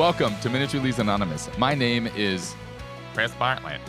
Welcome 0.00 0.34
to 0.40 0.48
Ministry 0.48 0.80
Leaders 0.80 0.98
Anonymous. 0.98 1.50
My 1.58 1.74
name 1.74 2.06
is 2.16 2.54
Chris 3.12 3.34
Bartlett. 3.34 3.82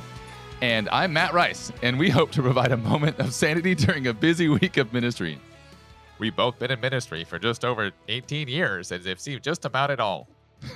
and 0.62 0.90
I'm 0.90 1.14
Matt 1.14 1.32
Rice, 1.34 1.72
and 1.82 1.98
we 1.98 2.10
hope 2.10 2.32
to 2.32 2.42
provide 2.42 2.74
a 2.74 2.78
moment 2.78 3.18
of 3.20 3.34
sanity 3.34 3.76
during 3.76 4.08
a 4.08 4.14
busy 4.14 4.50
week 4.50 4.76
of 4.76 4.92
ministry. 4.92 5.40
We've 6.20 6.36
both 6.36 6.60
been 6.60 6.70
in 6.70 6.82
ministry 6.82 7.24
for 7.24 7.40
just 7.40 7.64
over 7.64 7.92
18 8.10 8.50
years 8.50 8.92
and 8.92 9.06
have 9.06 9.22
seen 9.22 9.40
just 9.42 9.64
about 9.64 9.90
it 9.90 10.02
all. 10.02 10.28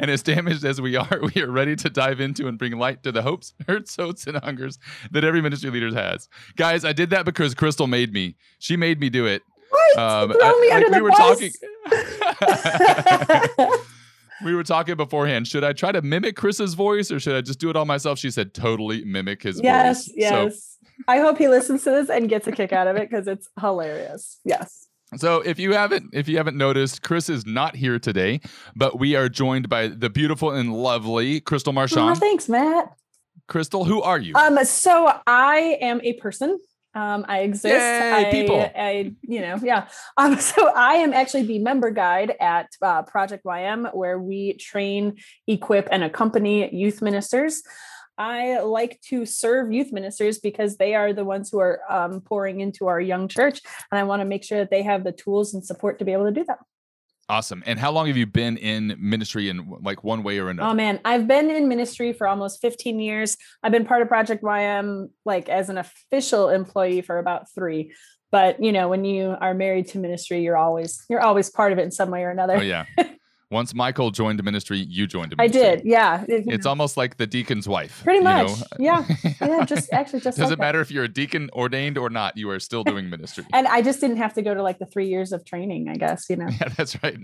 And 0.00 0.10
as 0.10 0.22
damaged 0.22 0.64
as 0.64 0.80
we 0.80 0.96
are, 0.96 1.20
we 1.34 1.42
are 1.42 1.50
ready 1.50 1.76
to 1.76 1.90
dive 1.90 2.18
into 2.20 2.48
and 2.48 2.56
bring 2.58 2.78
light 2.78 3.02
to 3.02 3.12
the 3.12 3.20
hopes, 3.20 3.52
hurts, 3.68 3.94
hopes, 3.94 4.26
and 4.26 4.38
hungers 4.38 4.78
that 5.10 5.22
every 5.22 5.42
ministry 5.42 5.68
leader 5.68 5.94
has. 5.94 6.30
Guys, 6.56 6.86
I 6.86 6.94
did 6.94 7.10
that 7.10 7.26
because 7.26 7.54
Crystal 7.54 7.86
made 7.86 8.10
me. 8.14 8.36
She 8.58 8.74
made 8.78 9.00
me 9.00 9.10
do 9.10 9.26
it. 9.26 9.42
What? 9.68 9.98
Um, 9.98 10.32
Throw 10.32 10.40
I- 10.42 10.60
me 10.62 10.68
like 10.70 10.84
under 10.86 10.88
we 10.88 10.96
the 10.96 11.02
were 11.04 11.10
bus. 11.10 11.52
talking. 13.58 13.84
we 14.44 14.54
were 14.54 14.62
talking 14.64 14.96
beforehand. 14.96 15.46
Should 15.48 15.64
I 15.64 15.72
try 15.72 15.92
to 15.92 16.02
mimic 16.02 16.36
Chris's 16.36 16.74
voice 16.74 17.10
or 17.10 17.18
should 17.20 17.34
I 17.36 17.40
just 17.40 17.58
do 17.58 17.70
it 17.70 17.76
all 17.76 17.84
myself? 17.84 18.18
She 18.18 18.30
said, 18.30 18.54
totally 18.54 19.04
mimic 19.04 19.42
his 19.42 19.60
yes, 19.62 20.06
voice. 20.06 20.14
yes. 20.16 20.32
Yes. 20.32 20.76
I 21.06 21.18
hope 21.18 21.38
he 21.38 21.48
listens 21.48 21.84
to 21.84 21.90
this 21.90 22.08
and 22.10 22.28
gets 22.28 22.46
a 22.46 22.52
kick 22.52 22.72
out 22.72 22.86
of 22.88 22.96
it 22.96 23.08
because 23.08 23.26
it's 23.28 23.48
hilarious. 23.60 24.40
Yes. 24.44 24.86
So, 25.12 25.16
so 25.16 25.40
if 25.40 25.58
you 25.58 25.72
haven't, 25.72 26.10
if 26.12 26.28
you 26.28 26.36
haven't 26.36 26.56
noticed, 26.56 27.02
Chris 27.02 27.30
is 27.30 27.46
not 27.46 27.76
here 27.76 27.98
today, 27.98 28.40
but 28.76 28.98
we 28.98 29.14
are 29.14 29.28
joined 29.28 29.68
by 29.68 29.88
the 29.88 30.10
beautiful 30.10 30.50
and 30.50 30.74
lovely 30.74 31.40
Crystal 31.40 31.70
Oh, 31.70 31.74
Marchand. 31.74 32.18
thanks, 32.18 32.48
Matt. 32.48 32.92
Crystal, 33.46 33.84
who 33.84 34.02
are 34.02 34.18
you? 34.18 34.34
Um, 34.34 34.62
so 34.64 35.10
I 35.26 35.78
am 35.80 36.00
a 36.02 36.12
person. 36.14 36.58
Um, 36.94 37.24
I 37.28 37.40
exist. 37.40 37.74
Yay, 37.74 38.12
I, 38.12 38.30
people. 38.30 38.70
I, 38.74 39.12
you 39.22 39.40
know, 39.40 39.58
yeah. 39.62 39.88
Um, 40.16 40.38
so 40.40 40.72
I 40.74 40.94
am 40.94 41.12
actually 41.12 41.44
the 41.44 41.60
member 41.60 41.90
guide 41.90 42.34
at 42.40 42.68
uh, 42.82 43.02
Project 43.02 43.44
YM, 43.44 43.94
where 43.94 44.18
we 44.18 44.54
train, 44.54 45.16
equip, 45.46 45.88
and 45.92 46.02
accompany 46.02 46.74
youth 46.74 47.00
ministers. 47.00 47.62
I 48.16 48.58
like 48.60 49.00
to 49.10 49.24
serve 49.24 49.72
youth 49.72 49.92
ministers 49.92 50.40
because 50.40 50.76
they 50.76 50.96
are 50.96 51.12
the 51.12 51.24
ones 51.24 51.50
who 51.50 51.60
are 51.60 51.80
um, 51.88 52.20
pouring 52.20 52.60
into 52.60 52.88
our 52.88 53.00
young 53.00 53.28
church, 53.28 53.60
and 53.92 53.98
I 53.98 54.02
want 54.02 54.20
to 54.20 54.26
make 54.26 54.42
sure 54.42 54.58
that 54.58 54.70
they 54.70 54.82
have 54.82 55.04
the 55.04 55.12
tools 55.12 55.54
and 55.54 55.64
support 55.64 56.00
to 56.00 56.04
be 56.04 56.12
able 56.12 56.26
to 56.26 56.32
do 56.32 56.44
that. 56.48 56.58
Awesome. 57.28 57.62
And 57.66 57.78
how 57.78 57.90
long 57.90 58.06
have 58.06 58.16
you 58.16 58.26
been 58.26 58.56
in 58.56 58.96
ministry 58.98 59.48
in 59.48 59.76
like 59.82 60.04
one 60.04 60.22
way 60.22 60.38
or 60.38 60.48
another? 60.48 60.70
Oh 60.70 60.74
man, 60.74 61.00
I've 61.04 61.26
been 61.26 61.50
in 61.50 61.68
ministry 61.68 62.12
for 62.12 62.26
almost 62.26 62.60
15 62.60 63.00
years. 63.00 63.36
I've 63.62 63.72
been 63.72 63.84
part 63.84 64.02
of 64.02 64.08
Project 64.08 64.42
YM 64.42 65.10
like 65.24 65.48
as 65.48 65.68
an 65.68 65.78
official 65.78 66.48
employee 66.48 67.02
for 67.02 67.18
about 67.18 67.52
3. 67.54 67.92
But, 68.30 68.62
you 68.62 68.72
know, 68.72 68.88
when 68.88 69.04
you 69.04 69.34
are 69.40 69.54
married 69.54 69.88
to 69.88 69.98
ministry, 69.98 70.42
you're 70.42 70.56
always 70.56 71.04
you're 71.08 71.20
always 71.20 71.50
part 71.50 71.72
of 71.72 71.78
it 71.78 71.82
in 71.82 71.90
some 71.90 72.10
way 72.10 72.22
or 72.24 72.30
another. 72.30 72.56
oh 72.56 72.62
yeah. 72.62 72.84
Once 73.50 73.74
Michael 73.74 74.10
joined 74.10 74.38
the 74.38 74.42
ministry, 74.42 74.78
you 74.78 75.06
joined 75.06 75.32
the 75.32 75.36
ministry. 75.36 75.62
I 75.62 75.76
did. 75.76 75.84
Yeah. 75.86 76.22
It- 76.28 76.44
It's 76.48 76.66
almost 76.66 76.98
like 76.98 77.16
the 77.16 77.26
deacon's 77.26 77.66
wife. 77.66 78.02
Pretty 78.04 78.18
you 78.18 78.24
know? 78.24 78.44
much. 78.46 78.58
Yeah. 78.78 79.06
yeah, 79.40 79.64
just 79.64 79.90
actually 79.90 80.20
just 80.20 80.36
Doesn't 80.36 80.42
like 80.42 80.58
that. 80.58 80.58
matter 80.58 80.80
if 80.82 80.90
you're 80.90 81.04
a 81.04 81.08
deacon 81.08 81.48
ordained 81.54 81.96
or 81.96 82.10
not, 82.10 82.36
you 82.36 82.50
are 82.50 82.60
still 82.60 82.84
doing 82.84 83.08
ministry. 83.16 83.46
And 83.54 83.66
I 83.66 83.80
just 83.80 84.00
didn't 84.02 84.18
have 84.18 84.34
to 84.34 84.42
go 84.42 84.52
to 84.52 84.62
like 84.62 84.78
the 84.78 84.84
3 84.86 85.08
years 85.08 85.32
of 85.32 85.46
training, 85.46 85.88
I 85.88 85.94
guess, 85.94 86.26
you 86.28 86.36
know. 86.36 86.48
yeah, 86.60 86.68
that's 86.76 87.02
right. 87.02 87.16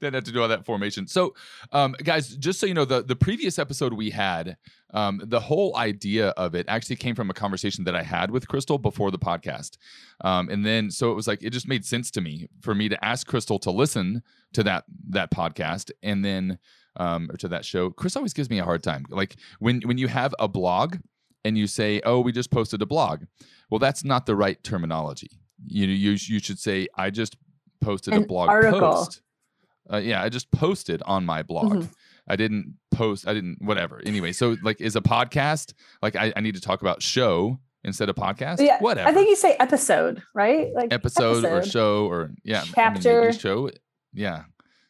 Didn't 0.00 0.14
have 0.14 0.24
to 0.24 0.32
do 0.32 0.42
all 0.42 0.48
that 0.48 0.64
formation. 0.64 1.06
So, 1.06 1.34
um, 1.72 1.94
guys, 2.02 2.36
just 2.36 2.60
so 2.60 2.66
you 2.66 2.74
know, 2.74 2.84
the 2.84 3.02
the 3.02 3.16
previous 3.16 3.58
episode 3.58 3.92
we 3.92 4.10
had, 4.10 4.56
um, 4.94 5.20
the 5.24 5.40
whole 5.40 5.76
idea 5.76 6.28
of 6.30 6.54
it 6.54 6.66
actually 6.68 6.96
came 6.96 7.14
from 7.14 7.30
a 7.30 7.34
conversation 7.34 7.84
that 7.84 7.94
I 7.94 8.02
had 8.02 8.30
with 8.30 8.48
Crystal 8.48 8.78
before 8.78 9.10
the 9.10 9.18
podcast, 9.18 9.76
um, 10.22 10.48
and 10.48 10.64
then 10.64 10.90
so 10.90 11.10
it 11.10 11.14
was 11.14 11.26
like 11.26 11.42
it 11.42 11.50
just 11.50 11.68
made 11.68 11.84
sense 11.84 12.10
to 12.12 12.20
me 12.20 12.48
for 12.60 12.74
me 12.74 12.88
to 12.88 13.04
ask 13.04 13.26
Crystal 13.26 13.58
to 13.60 13.70
listen 13.70 14.22
to 14.52 14.62
that 14.62 14.84
that 15.10 15.30
podcast, 15.30 15.90
and 16.02 16.24
then 16.24 16.58
um, 16.98 17.30
or 17.30 17.36
to 17.36 17.48
that 17.48 17.64
show. 17.64 17.90
Chris 17.90 18.16
always 18.16 18.32
gives 18.32 18.50
me 18.50 18.58
a 18.58 18.64
hard 18.64 18.82
time, 18.82 19.04
like 19.10 19.36
when 19.58 19.80
when 19.82 19.98
you 19.98 20.08
have 20.08 20.34
a 20.38 20.48
blog 20.48 20.96
and 21.44 21.56
you 21.56 21.66
say, 21.66 22.00
"Oh, 22.04 22.20
we 22.20 22.32
just 22.32 22.50
posted 22.50 22.82
a 22.82 22.86
blog," 22.86 23.24
well, 23.70 23.78
that's 23.78 24.04
not 24.04 24.26
the 24.26 24.36
right 24.36 24.62
terminology. 24.62 25.30
You 25.66 25.86
you 25.86 26.12
you 26.12 26.38
should 26.40 26.58
say, 26.58 26.88
"I 26.96 27.10
just 27.10 27.36
posted 27.80 28.14
a 28.14 28.20
blog 28.20 28.48
article. 28.48 28.80
post." 28.80 29.22
Uh, 29.92 29.96
yeah, 29.98 30.22
I 30.22 30.28
just 30.28 30.50
posted 30.50 31.02
on 31.06 31.24
my 31.24 31.42
blog. 31.42 31.72
Mhm. 31.72 31.88
I 32.28 32.36
didn't 32.36 32.74
post. 32.90 33.26
I 33.26 33.32
didn't 33.34 33.56
whatever. 33.60 34.02
Anyway, 34.04 34.32
so 34.32 34.56
like, 34.62 34.80
is 34.80 34.96
a 34.96 35.00
podcast 35.00 35.72
like 36.02 36.14
I, 36.16 36.32
I 36.36 36.40
need 36.40 36.54
to 36.56 36.60
talk 36.60 36.82
about 36.82 37.02
show 37.02 37.58
instead 37.84 38.08
of 38.10 38.16
podcast? 38.16 38.60
Yeah, 38.60 38.78
whatever. 38.80 39.08
I 39.08 39.12
think 39.12 39.28
you 39.28 39.36
say 39.36 39.56
episode, 39.58 40.22
right? 40.34 40.68
Like 40.74 40.92
episode, 40.92 41.44
or 41.44 41.62
show 41.64 42.06
or 42.06 42.32
yeah, 42.44 42.60
I 42.60 42.64
mean, 42.64 42.72
Chapter. 42.74 43.32
show. 43.32 43.70
Yeah. 44.12 44.44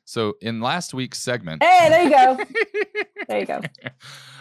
So 0.09 0.39
in 0.41 0.63
last 0.63 0.95
week's 0.95 1.19
segment, 1.19 1.63
Hey, 1.63 1.91
there 1.91 2.03
you 2.05 2.11
go. 2.11 2.45
There 3.29 3.41
you 3.41 3.45
go. 3.45 3.61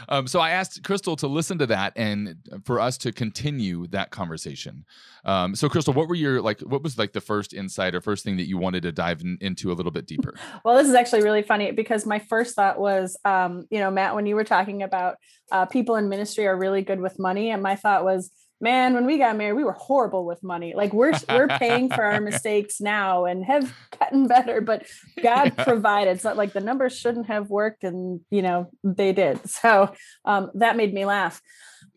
um, 0.08 0.28
so 0.28 0.40
I 0.40 0.52
asked 0.52 0.82
Crystal 0.82 1.18
to 1.18 1.28
listen 1.28 1.58
to 1.58 1.66
that 1.66 1.92
and 1.98 2.38
for 2.64 2.80
us 2.80 2.98
to 3.00 3.12
continue 3.12 3.86
that 3.88 4.12
conversation. 4.12 4.86
Um, 5.26 5.56
so 5.56 5.68
Crystal, 5.68 5.94
what 5.94 6.08
were 6.08 6.16
your 6.16 6.42
like? 6.42 6.62
What 6.62 6.84
was 6.84 6.98
like 6.98 7.12
the 7.12 7.20
first 7.20 7.54
insight 7.54 7.96
or 7.96 8.00
first 8.00 8.24
thing 8.24 8.38
that 8.38 8.48
you 8.48 8.58
wanted 8.58 8.84
to 8.84 8.94
dive 8.94 9.20
in, 9.20 9.38
into 9.42 9.70
a 9.70 9.74
little 9.74 9.92
bit 9.92 10.08
deeper? 10.08 10.36
Well, 10.64 10.78
this 10.78 10.88
is 10.88 10.94
actually 10.94 11.24
really 11.24 11.42
funny 11.42 11.72
because 11.72 12.06
my 12.06 12.20
first 12.20 12.56
thought 12.56 12.80
was, 12.80 13.18
um, 13.26 13.66
you 13.70 13.80
know, 13.80 13.92
Matt, 13.92 14.16
when 14.16 14.26
you 14.26 14.36
were 14.36 14.46
talking 14.46 14.84
about 14.84 15.18
uh, 15.52 15.66
people 15.66 15.98
in 15.98 16.08
ministry 16.08 16.48
are 16.48 16.58
really 16.58 16.82
good 16.82 17.02
with 17.02 17.20
money, 17.20 17.52
and 17.52 17.62
my 17.62 17.76
thought 17.76 18.06
was, 18.06 18.32
man, 18.60 18.94
when 18.94 19.06
we 19.06 19.18
got 19.18 19.36
married, 19.38 19.54
we 19.54 19.64
were 19.64 19.74
horrible 19.74 20.26
with 20.26 20.42
money. 20.44 20.74
Like 20.76 20.94
we're 20.94 21.14
we're 21.30 21.48
paying 21.48 21.90
for 21.90 22.04
our 22.04 22.20
mistakes 22.30 22.82
now 22.82 23.26
and 23.26 23.46
have 23.46 23.74
gotten 24.00 24.28
better, 24.28 24.62
but 24.62 24.86
God 25.22 25.54
Yeah. 25.58 25.64
provided. 25.64 26.22
So 26.22 26.34
like 26.34 26.54
the 26.54 26.62
numbers 26.62 26.98
shouldn't 26.98 27.28
have 27.28 27.50
worked, 27.50 27.84
and 27.84 28.22
you 28.32 28.42
know 28.42 28.70
they 28.84 29.14
did. 29.14 29.40
So 29.50 29.92
um, 30.26 30.52
that 30.56 30.76
made 30.78 30.94
me 30.94 31.06
laugh. 31.06 31.42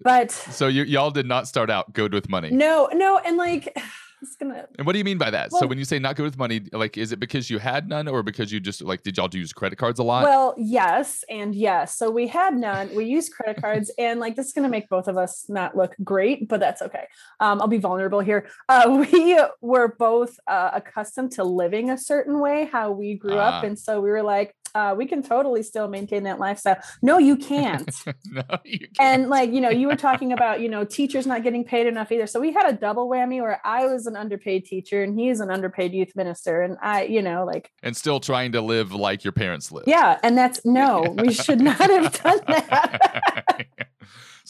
But 0.02 0.30
So 0.30 0.66
you 0.68 0.84
y'all 0.84 1.10
did 1.10 1.26
not 1.26 1.46
start 1.48 1.70
out 1.70 1.92
good 1.92 2.12
with 2.12 2.28
money. 2.28 2.50
no, 2.50 2.88
no, 2.92 3.18
and 3.18 3.36
like 3.36 3.74
it's 4.22 4.36
gonna 4.36 4.66
And 4.78 4.86
what 4.86 4.92
do 4.92 4.98
you 4.98 5.04
mean 5.04 5.18
by 5.18 5.30
that? 5.30 5.52
so 5.52 5.66
when 5.66 5.78
you 5.78 5.84
say 5.84 5.98
not 5.98 6.16
good 6.16 6.24
with 6.24 6.38
money, 6.38 6.62
like 6.72 6.96
is 6.98 7.12
it 7.12 7.20
because 7.20 7.50
you 7.50 7.58
had 7.58 7.88
none 7.88 8.08
or 8.08 8.22
because 8.22 8.52
you 8.52 8.60
just 8.60 8.82
like 8.82 9.02
did 9.02 9.16
y'all 9.16 9.28
use 9.32 9.52
credit 9.52 9.76
cards 9.76 9.98
a 9.98 10.02
lot? 10.02 10.24
Well, 10.24 10.54
yes, 10.58 11.24
and 11.28 11.54
yes. 11.54 11.96
So 11.96 12.10
we 12.10 12.26
had 12.26 12.54
none. 12.56 12.94
We 12.94 13.04
used 13.06 13.32
credit 13.32 13.60
cards, 13.60 13.90
and 13.98 14.20
like 14.20 14.36
this 14.36 14.46
is 14.46 14.52
going 14.52 14.64
to 14.64 14.70
make 14.70 14.88
both 14.88 15.08
of 15.08 15.16
us 15.16 15.46
not 15.48 15.76
look 15.76 15.94
great, 16.04 16.48
but 16.48 16.60
that's 16.60 16.82
okay. 16.82 17.04
Um, 17.40 17.60
I'll 17.60 17.68
be 17.68 17.78
vulnerable 17.78 18.20
here. 18.20 18.48
Uh, 18.68 19.04
we 19.12 19.38
were 19.60 19.94
both 19.98 20.38
uh, 20.46 20.70
accustomed 20.72 21.32
to 21.32 21.44
living 21.44 21.90
a 21.90 21.98
certain 21.98 22.40
way, 22.40 22.68
how 22.70 22.90
we 22.90 23.14
grew 23.14 23.38
Ah. 23.38 23.58
up, 23.58 23.64
and 23.64 23.78
so 23.78 24.00
we 24.00 24.10
were 24.10 24.22
like, 24.22 24.54
uh, 24.74 24.94
we 24.96 25.06
can 25.06 25.22
totally 25.22 25.62
still 25.62 25.88
maintain 25.88 26.24
that 26.24 26.38
lifestyle. 26.38 26.76
No, 27.02 27.18
you 27.18 27.36
can't. 27.36 27.90
no, 28.26 28.42
you 28.64 28.78
can't. 28.78 29.00
and 29.00 29.28
like 29.28 29.52
you 29.52 29.60
know, 29.60 29.70
you 29.70 29.86
were 29.88 29.96
talking 29.96 30.32
about 30.32 30.60
you 30.60 30.68
know 30.68 30.84
teachers 30.84 31.26
not 31.26 31.42
getting 31.42 31.64
paid 31.64 31.86
enough 31.86 32.12
either. 32.12 32.26
So 32.26 32.40
we 32.40 32.52
had 32.52 32.68
a 32.68 32.72
double 32.72 33.08
whammy 33.08 33.40
where 33.40 33.60
I 33.64 33.86
was 33.86 34.06
an 34.06 34.16
underpaid 34.16 34.64
teacher 34.64 35.02
and 35.02 35.18
he's 35.18 35.40
an 35.40 35.50
underpaid 35.50 35.92
youth 35.92 36.14
minister, 36.16 36.62
and 36.62 36.76
I, 36.82 37.04
you 37.04 37.22
know, 37.22 37.44
like 37.44 37.70
and 37.82 37.96
still 37.96 38.20
trying 38.20 38.52
to 38.52 38.60
live 38.60 38.92
like 38.92 39.24
your 39.24 39.32
parents 39.32 39.72
live. 39.72 39.84
yeah, 39.86 40.18
and 40.22 40.36
that's 40.36 40.64
no, 40.64 41.14
we 41.18 41.32
should 41.32 41.60
not 41.60 41.78
have 41.78 42.22
done 42.22 42.40
that. 42.46 43.66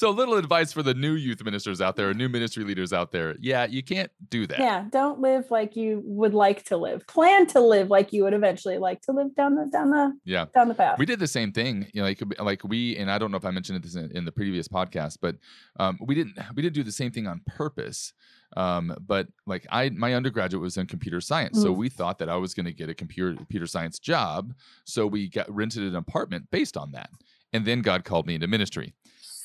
so 0.01 0.11
little 0.11 0.35
advice 0.37 0.73
for 0.73 0.83
the 0.83 0.95
new 0.95 1.13
youth 1.13 1.45
ministers 1.45 1.81
out 1.81 1.95
there 1.97 2.09
or 2.09 2.15
new 2.15 2.29
ministry 2.29 2.65
leaders 2.65 2.93
out 2.93 3.13
there. 3.13 3.37
Yeah, 3.39 3.67
you 3.67 3.83
can't 3.83 4.11
do 4.31 4.47
that. 4.47 4.59
yeah, 4.59 4.85
don't 4.91 5.21
live 5.21 5.51
like 5.51 5.77
you 5.77 6.01
would 6.05 6.33
like 6.33 6.65
to 6.65 6.77
live. 6.79 7.07
Plan 7.07 7.47
to 7.49 7.61
live 7.61 7.91
like 7.91 8.13
you 8.15 8.23
would 8.25 8.33
eventually 8.33 8.79
like 8.79 9.03
to 9.03 9.13
live 9.13 9.35
down 9.37 9.55
the 9.57 9.67
down 9.67 9.91
the 9.91 10.13
Yeah. 10.25 10.47
down 10.55 10.69
the 10.69 10.75
path. 10.75 10.99
We 10.99 11.05
did 11.07 11.19
the 11.19 11.27
same 11.27 11.53
thing, 11.53 11.87
you 11.93 12.01
know, 12.01 12.09
like 12.09 12.23
like 12.41 12.65
we 12.65 12.97
and 12.97 13.11
I 13.11 13.19
don't 13.19 13.31
know 13.31 13.37
if 13.37 13.45
I 13.45 13.51
mentioned 13.51 13.83
this 13.85 13.95
in, 13.95 14.11
in 14.17 14.25
the 14.25 14.33
previous 14.33 14.69
podcast, 14.69 15.19
but 15.21 15.37
um, 15.79 15.99
we 16.01 16.15
didn't 16.15 16.37
we 16.57 16.63
didn't 16.63 16.75
do 16.75 16.83
the 16.83 16.93
same 16.93 17.11
thing 17.13 17.27
on 17.27 17.43
purpose. 17.47 18.15
Um, 18.57 18.97
but 19.07 19.29
like 19.47 19.67
I 19.71 19.91
my 19.91 20.15
undergraduate 20.15 20.63
was 20.63 20.77
in 20.79 20.87
computer 20.87 21.21
science, 21.21 21.61
so 21.61 21.73
Mm. 21.73 21.77
we 21.77 21.89
thought 21.89 22.19
that 22.21 22.29
I 22.29 22.37
was 22.37 22.55
going 22.55 22.67
to 22.67 22.73
get 22.73 22.89
a 22.89 22.95
computer 22.95 23.37
computer 23.37 23.67
science 23.67 23.99
job, 23.99 24.55
so 24.85 25.07
we 25.07 25.29
got 25.29 25.49
rented 25.55 25.83
an 25.85 25.95
apartment 25.95 26.51
based 26.51 26.77
on 26.77 26.91
that, 26.93 27.11
and 27.53 27.65
then 27.65 27.81
God 27.83 28.05
called 28.05 28.27
me 28.27 28.35
into 28.35 28.49
ministry. 28.49 28.95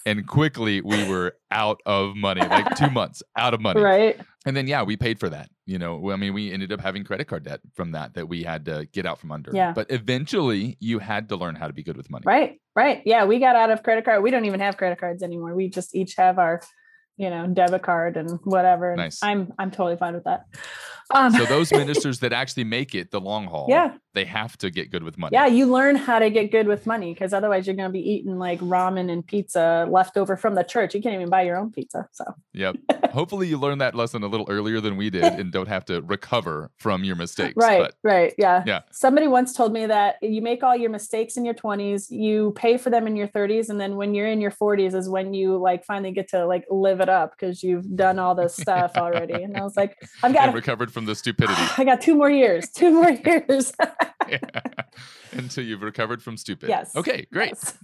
And 0.05 0.27
quickly 0.27 0.81
we 0.81 1.07
were 1.09 1.35
out 1.49 1.81
of 1.85 2.15
money, 2.15 2.41
like 2.41 2.75
two 2.75 2.89
months 2.91 3.23
out 3.35 3.53
of 3.53 3.61
money. 3.61 3.81
right. 3.81 4.19
And 4.45 4.55
then 4.55 4.67
yeah, 4.67 4.83
we 4.83 4.95
paid 4.95 5.19
for 5.19 5.29
that. 5.29 5.49
You 5.65 5.79
know, 5.79 6.11
I 6.11 6.15
mean, 6.15 6.33
we 6.35 6.51
ended 6.51 6.71
up 6.71 6.79
having 6.79 7.03
credit 7.03 7.25
card 7.27 7.43
debt 7.43 7.59
from 7.73 7.93
that 7.93 8.13
that 8.13 8.29
we 8.29 8.43
had 8.43 8.65
to 8.65 8.87
get 8.93 9.07
out 9.07 9.19
from 9.19 9.31
under. 9.31 9.49
Yeah. 9.51 9.71
But 9.73 9.87
eventually, 9.89 10.77
you 10.79 10.99
had 10.99 11.29
to 11.29 11.35
learn 11.35 11.55
how 11.55 11.65
to 11.65 11.73
be 11.73 11.81
good 11.81 11.97
with 11.97 12.09
money. 12.11 12.23
Right. 12.25 12.61
Right. 12.75 13.01
Yeah, 13.05 13.25
we 13.25 13.39
got 13.39 13.55
out 13.55 13.71
of 13.71 13.81
credit 13.81 14.05
card. 14.05 14.21
We 14.21 14.29
don't 14.29 14.45
even 14.45 14.59
have 14.59 14.77
credit 14.77 14.99
cards 14.99 15.23
anymore. 15.23 15.55
We 15.55 15.69
just 15.69 15.95
each 15.95 16.15
have 16.17 16.37
our, 16.37 16.61
you 17.17 17.31
know, 17.31 17.47
debit 17.47 17.81
card 17.81 18.15
and 18.17 18.39
whatever. 18.43 18.91
And 18.91 18.97
Nice. 18.97 19.23
I'm 19.23 19.53
I'm 19.57 19.71
totally 19.71 19.97
fine 19.97 20.13
with 20.13 20.25
that. 20.25 20.45
Um, 21.13 21.31
So 21.31 21.45
those 21.45 21.71
ministers 21.81 22.19
that 22.19 22.33
actually 22.33 22.63
make 22.63 22.95
it 22.95 23.11
the 23.11 23.21
long 23.21 23.45
haul, 23.47 23.67
yeah, 23.69 23.95
they 24.13 24.25
have 24.25 24.57
to 24.59 24.69
get 24.71 24.91
good 24.91 25.03
with 25.03 25.17
money. 25.17 25.33
Yeah, 25.33 25.45
you 25.45 25.65
learn 25.65 25.95
how 25.95 26.19
to 26.19 26.29
get 26.29 26.51
good 26.51 26.67
with 26.67 26.87
money 26.87 27.13
because 27.13 27.33
otherwise 27.33 27.67
you're 27.67 27.75
going 27.75 27.89
to 27.89 27.93
be 27.93 27.99
eating 28.09 28.39
like 28.39 28.59
ramen 28.61 29.11
and 29.11 29.25
pizza 29.25 29.85
left 29.89 30.17
over 30.17 30.37
from 30.37 30.55
the 30.55 30.63
church. 30.63 30.95
You 30.95 31.01
can't 31.01 31.15
even 31.15 31.29
buy 31.29 31.43
your 31.43 31.57
own 31.57 31.71
pizza. 31.71 32.07
So, 32.11 32.23
yep. 32.53 32.75
Hopefully, 33.11 33.47
you 33.47 33.57
learned 33.57 33.81
that 33.81 33.95
lesson 33.95 34.23
a 34.23 34.27
little 34.27 34.45
earlier 34.49 34.81
than 34.81 34.97
we 34.97 35.09
did 35.09 35.23
and 35.23 35.51
don't 35.51 35.67
have 35.67 35.85
to 35.85 36.01
recover 36.01 36.71
from 36.77 37.03
your 37.03 37.15
mistakes. 37.15 37.53
right, 37.55 37.79
But 37.79 37.95
right. 38.03 38.33
Yeah. 38.37 38.63
Yeah. 38.65 38.81
Somebody 38.91 39.27
once 39.27 39.53
told 39.53 39.73
me 39.73 39.85
that 39.85 40.15
you 40.21 40.41
make 40.41 40.63
all 40.63 40.75
your 40.75 40.89
mistakes 40.89 41.37
in 41.37 41.45
your 41.45 41.53
20s, 41.53 42.09
you 42.09 42.51
pay 42.55 42.77
for 42.77 42.89
them 42.89 43.07
in 43.07 43.15
your 43.15 43.27
30s, 43.27 43.69
and 43.69 43.79
then 43.79 43.95
when 43.95 44.13
you're 44.13 44.27
in 44.27 44.41
your 44.41 44.51
40s 44.51 44.95
is 44.95 45.07
when 45.09 45.33
you 45.33 45.57
like 45.57 45.85
finally 45.85 46.11
get 46.11 46.29
to 46.29 46.45
like 46.45 46.65
live 46.69 46.99
it 47.01 47.09
up 47.09 47.31
because 47.37 47.63
you've 47.63 47.95
done 47.95 48.19
all 48.19 48.35
this 48.35 48.55
stuff 48.65 48.93
already. 48.95 49.43
And 49.43 49.57
I 49.57 49.63
was 49.63 49.75
like, 49.77 49.97
I've 50.23 50.33
got 50.33 50.45
and 50.45 50.55
recovered 50.55 50.91
from 50.95 51.05
the 51.05 51.13
stupidity 51.13 51.61
I 51.77 51.83
got 51.83 51.99
two 51.99 52.15
more 52.15 52.29
years, 52.29 52.69
two 52.69 52.89
more 52.89 53.09
years. 53.25 53.73
Yeah. 54.29 54.39
until 55.33 55.65
you've 55.65 55.81
recovered 55.81 56.23
from 56.23 56.37
stupid. 56.37 56.69
Yes. 56.69 56.95
Okay, 56.95 57.27
great. 57.33 57.49
Yes. 57.49 57.77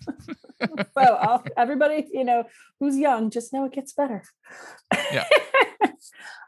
so 0.94 1.02
I'll, 1.02 1.44
everybody, 1.58 2.08
you 2.12 2.24
know, 2.24 2.46
who's 2.80 2.98
young, 2.98 3.30
just 3.30 3.52
know 3.52 3.66
it 3.66 3.74
gets 3.74 3.92
better. 3.92 4.24
Yeah. 5.12 5.26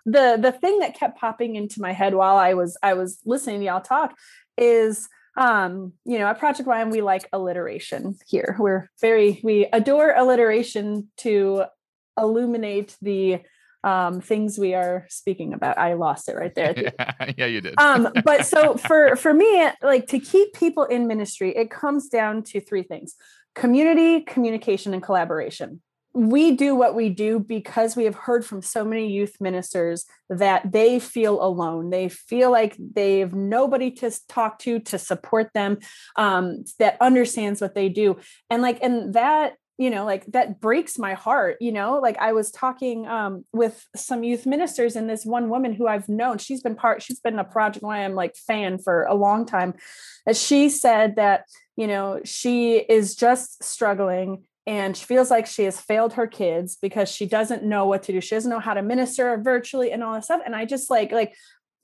the 0.05 0.39
the 0.41 0.53
thing 0.53 0.79
that 0.79 0.95
kept 0.95 1.19
popping 1.19 1.57
into 1.57 1.81
my 1.81 1.91
head 1.91 2.15
while 2.15 2.37
I 2.37 2.53
was 2.53 2.77
I 2.81 2.93
was 2.93 3.19
listening 3.25 3.59
to 3.59 3.65
y'all 3.65 3.81
talk 3.81 4.15
is 4.57 5.09
um 5.35 5.91
you 6.05 6.17
know 6.17 6.27
at 6.27 6.39
project 6.39 6.69
YM 6.69 6.91
we 6.91 7.01
like 7.01 7.27
alliteration 7.33 8.15
here 8.27 8.55
we're 8.59 8.87
very 9.01 9.41
we 9.43 9.67
adore 9.73 10.13
alliteration 10.15 11.09
to 11.17 11.63
illuminate 12.17 12.95
the 13.01 13.41
um 13.83 14.21
things 14.21 14.57
we 14.57 14.73
are 14.73 15.05
speaking 15.09 15.53
about. 15.53 15.77
I 15.77 15.93
lost 15.93 16.29
it 16.29 16.35
right 16.35 16.53
there 16.55 16.73
yeah, 16.77 17.31
yeah, 17.37 17.45
you 17.45 17.61
did. 17.61 17.79
um 17.79 18.09
but 18.23 18.45
so 18.45 18.75
for 18.87 19.15
for 19.15 19.33
me 19.33 19.69
like 19.81 20.07
to 20.07 20.19
keep 20.19 20.53
people 20.53 20.85
in 20.85 21.07
ministry 21.07 21.55
it 21.55 21.69
comes 21.69 22.07
down 22.07 22.43
to 22.43 22.61
three 22.61 22.83
things 22.83 23.15
community 23.55 24.21
communication 24.21 24.93
and 24.93 25.03
collaboration. 25.03 25.81
We 26.15 26.55
do 26.55 26.75
what 26.75 26.93
we 26.93 27.09
do 27.09 27.39
because 27.39 27.95
we 27.95 28.03
have 28.03 28.13
heard 28.13 28.45
from 28.45 28.61
so 28.61 28.85
many 28.85 29.11
youth 29.11 29.35
ministers 29.39 30.05
that 30.29 30.71
they 30.71 30.99
feel 30.99 31.43
alone. 31.43 31.89
They 31.89 32.07
feel 32.07 32.51
like 32.51 32.77
they 32.77 33.19
have 33.19 33.33
nobody 33.33 33.89
to 33.91 34.11
talk 34.29 34.59
to 34.59 34.79
to 34.79 34.99
support 34.99 35.49
them 35.55 35.79
um 36.15 36.65
that 36.77 36.97
understands 37.01 37.61
what 37.61 37.73
they 37.73 37.89
do. 37.89 38.17
And 38.51 38.61
like 38.61 38.77
and 38.83 39.15
that 39.15 39.53
you 39.77 39.89
know 39.89 40.05
like 40.05 40.25
that 40.27 40.59
breaks 40.59 40.99
my 40.99 41.13
heart 41.13 41.57
you 41.59 41.71
know? 41.71 41.99
Like 41.99 42.17
i 42.19 42.33
was 42.33 42.51
talking 42.51 43.07
um 43.07 43.45
with 43.53 43.85
some 43.95 44.23
youth 44.23 44.45
ministers 44.45 44.95
and 44.95 45.09
this 45.09 45.25
one 45.25 45.49
woman 45.49 45.73
who 45.73 45.87
i've 45.87 46.09
known 46.09 46.37
she's 46.37 46.61
been 46.61 46.75
part 46.75 47.01
she's 47.01 47.19
been 47.19 47.39
a 47.39 47.43
project 47.43 47.83
ym 47.83 48.15
like 48.15 48.35
fan 48.35 48.77
for 48.77 49.03
a 49.03 49.15
long 49.15 49.45
time 49.45 49.73
she 50.33 50.69
said 50.69 51.15
that 51.15 51.45
you 51.75 51.87
know 51.87 52.21
she 52.23 52.77
is 52.77 53.15
just 53.15 53.63
struggling 53.63 54.43
and 54.65 54.95
she 54.95 55.05
feels 55.05 55.29
like 55.29 55.45
she 55.45 55.63
has 55.63 55.79
failed 55.79 56.13
her 56.13 56.27
kids 56.27 56.77
because 56.81 57.09
she 57.09 57.25
doesn't 57.25 57.65
know 57.65 57.85
what 57.85 58.03
to 58.03 58.13
do. 58.13 58.21
She 58.21 58.33
doesn't 58.33 58.49
know 58.49 58.61
how 58.61 58.73
to 58.73 58.81
minister 58.81 59.37
virtually 59.37 59.91
and 59.91 60.01
all 60.01 60.13
this 60.13 60.25
stuff 60.25 60.41
and 60.45 60.55
i 60.55 60.65
just 60.65 60.89
like 60.89 61.11
like 61.11 61.35